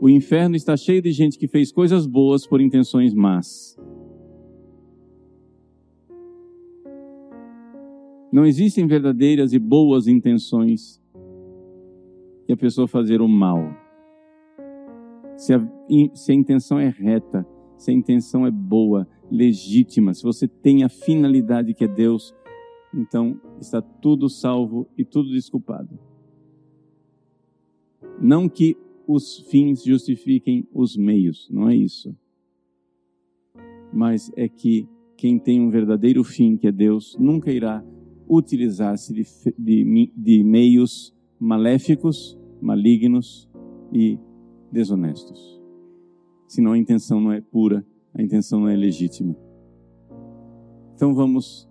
O 0.00 0.10
inferno 0.10 0.56
está 0.56 0.76
cheio 0.76 1.00
de 1.00 1.12
gente 1.12 1.38
que 1.38 1.46
fez 1.46 1.70
coisas 1.70 2.04
boas 2.04 2.44
por 2.44 2.60
intenções 2.60 3.14
más. 3.14 3.78
Não 8.32 8.44
existem 8.44 8.88
verdadeiras 8.88 9.52
e 9.52 9.58
boas 9.60 10.08
intenções 10.08 11.00
e 12.48 12.52
a 12.52 12.56
pessoa 12.56 12.88
fazer 12.88 13.22
o 13.22 13.28
mal. 13.28 13.83
Se 15.36 15.52
a, 15.52 15.60
se 16.14 16.32
a 16.32 16.34
intenção 16.34 16.78
é 16.78 16.88
reta, 16.88 17.46
se 17.76 17.90
a 17.90 17.94
intenção 17.94 18.46
é 18.46 18.50
boa, 18.50 19.06
legítima, 19.30 20.14
se 20.14 20.22
você 20.22 20.46
tem 20.46 20.84
a 20.84 20.88
finalidade 20.88 21.74
que 21.74 21.84
é 21.84 21.88
Deus, 21.88 22.34
então 22.94 23.40
está 23.60 23.82
tudo 23.82 24.28
salvo 24.28 24.88
e 24.96 25.04
tudo 25.04 25.30
desculpado. 25.30 25.98
Não 28.20 28.48
que 28.48 28.76
os 29.06 29.38
fins 29.50 29.82
justifiquem 29.82 30.66
os 30.72 30.96
meios, 30.96 31.48
não 31.50 31.68
é 31.68 31.76
isso. 31.76 32.16
Mas 33.92 34.32
é 34.36 34.48
que 34.48 34.88
quem 35.16 35.38
tem 35.38 35.60
um 35.60 35.70
verdadeiro 35.70 36.22
fim, 36.24 36.56
que 36.56 36.66
é 36.66 36.72
Deus, 36.72 37.16
nunca 37.18 37.52
irá 37.52 37.84
utilizar-se 38.28 39.12
de, 39.12 39.24
de, 39.58 40.12
de 40.16 40.44
meios 40.44 41.14
maléficos, 41.38 42.38
malignos 42.60 43.48
e 43.92 44.18
desonestos. 44.74 45.58
Senão 46.46 46.72
a 46.72 46.78
intenção 46.78 47.20
não 47.20 47.32
é 47.32 47.40
pura, 47.40 47.86
a 48.12 48.20
intenção 48.20 48.60
não 48.60 48.68
é 48.68 48.76
legítima. 48.76 49.34
Então 50.94 51.14
vamos 51.14 51.68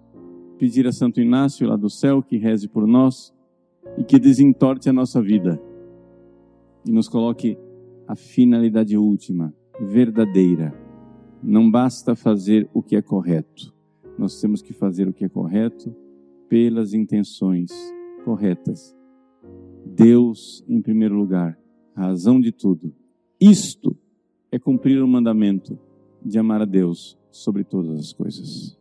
pedir 0.58 0.88
a 0.88 0.92
Santo 0.92 1.22
Inácio 1.22 1.68
lá 1.68 1.76
do 1.76 1.90
céu 1.90 2.24
que 2.24 2.38
reze 2.38 2.68
por 2.68 2.88
nós 2.88 3.34
e 3.98 4.04
que 4.04 4.18
desentorte 4.18 4.90
a 4.90 4.94
nossa 4.94 5.22
vida 5.22 5.62
e 6.86 6.92
nos 6.92 7.08
coloque 7.08 7.58
a 8.08 8.16
finalidade 8.16 8.98
última, 8.98 9.54
verdadeira. 9.80 10.74
Não 11.42 11.70
basta 11.70 12.16
fazer 12.16 12.70
o 12.74 12.82
que 12.82 12.96
é 12.96 13.02
correto, 13.02 13.74
nós 14.18 14.40
temos 14.40 14.62
que 14.62 14.74
fazer 14.74 15.08
o 15.08 15.14
que 15.14 15.26
é 15.26 15.30
correto 15.30 15.94
pelas 16.48 16.94
intenções 16.94 17.72
corretas. 18.24 18.96
Deus 19.86 20.64
em 20.68 20.82
primeiro 20.82 21.16
lugar, 21.16 21.58
a 21.96 22.02
razão 22.02 22.40
de 22.40 22.52
tudo. 22.52 22.94
Isto 23.40 23.96
é 24.52 24.60
cumprir 24.60 25.02
o 25.02 25.08
mandamento 25.08 25.78
de 26.24 26.38
amar 26.40 26.62
a 26.62 26.66
Deus 26.66 27.18
sobre 27.32 27.64
todas 27.64 28.00
as 28.00 28.14
coisas. 28.14 28.78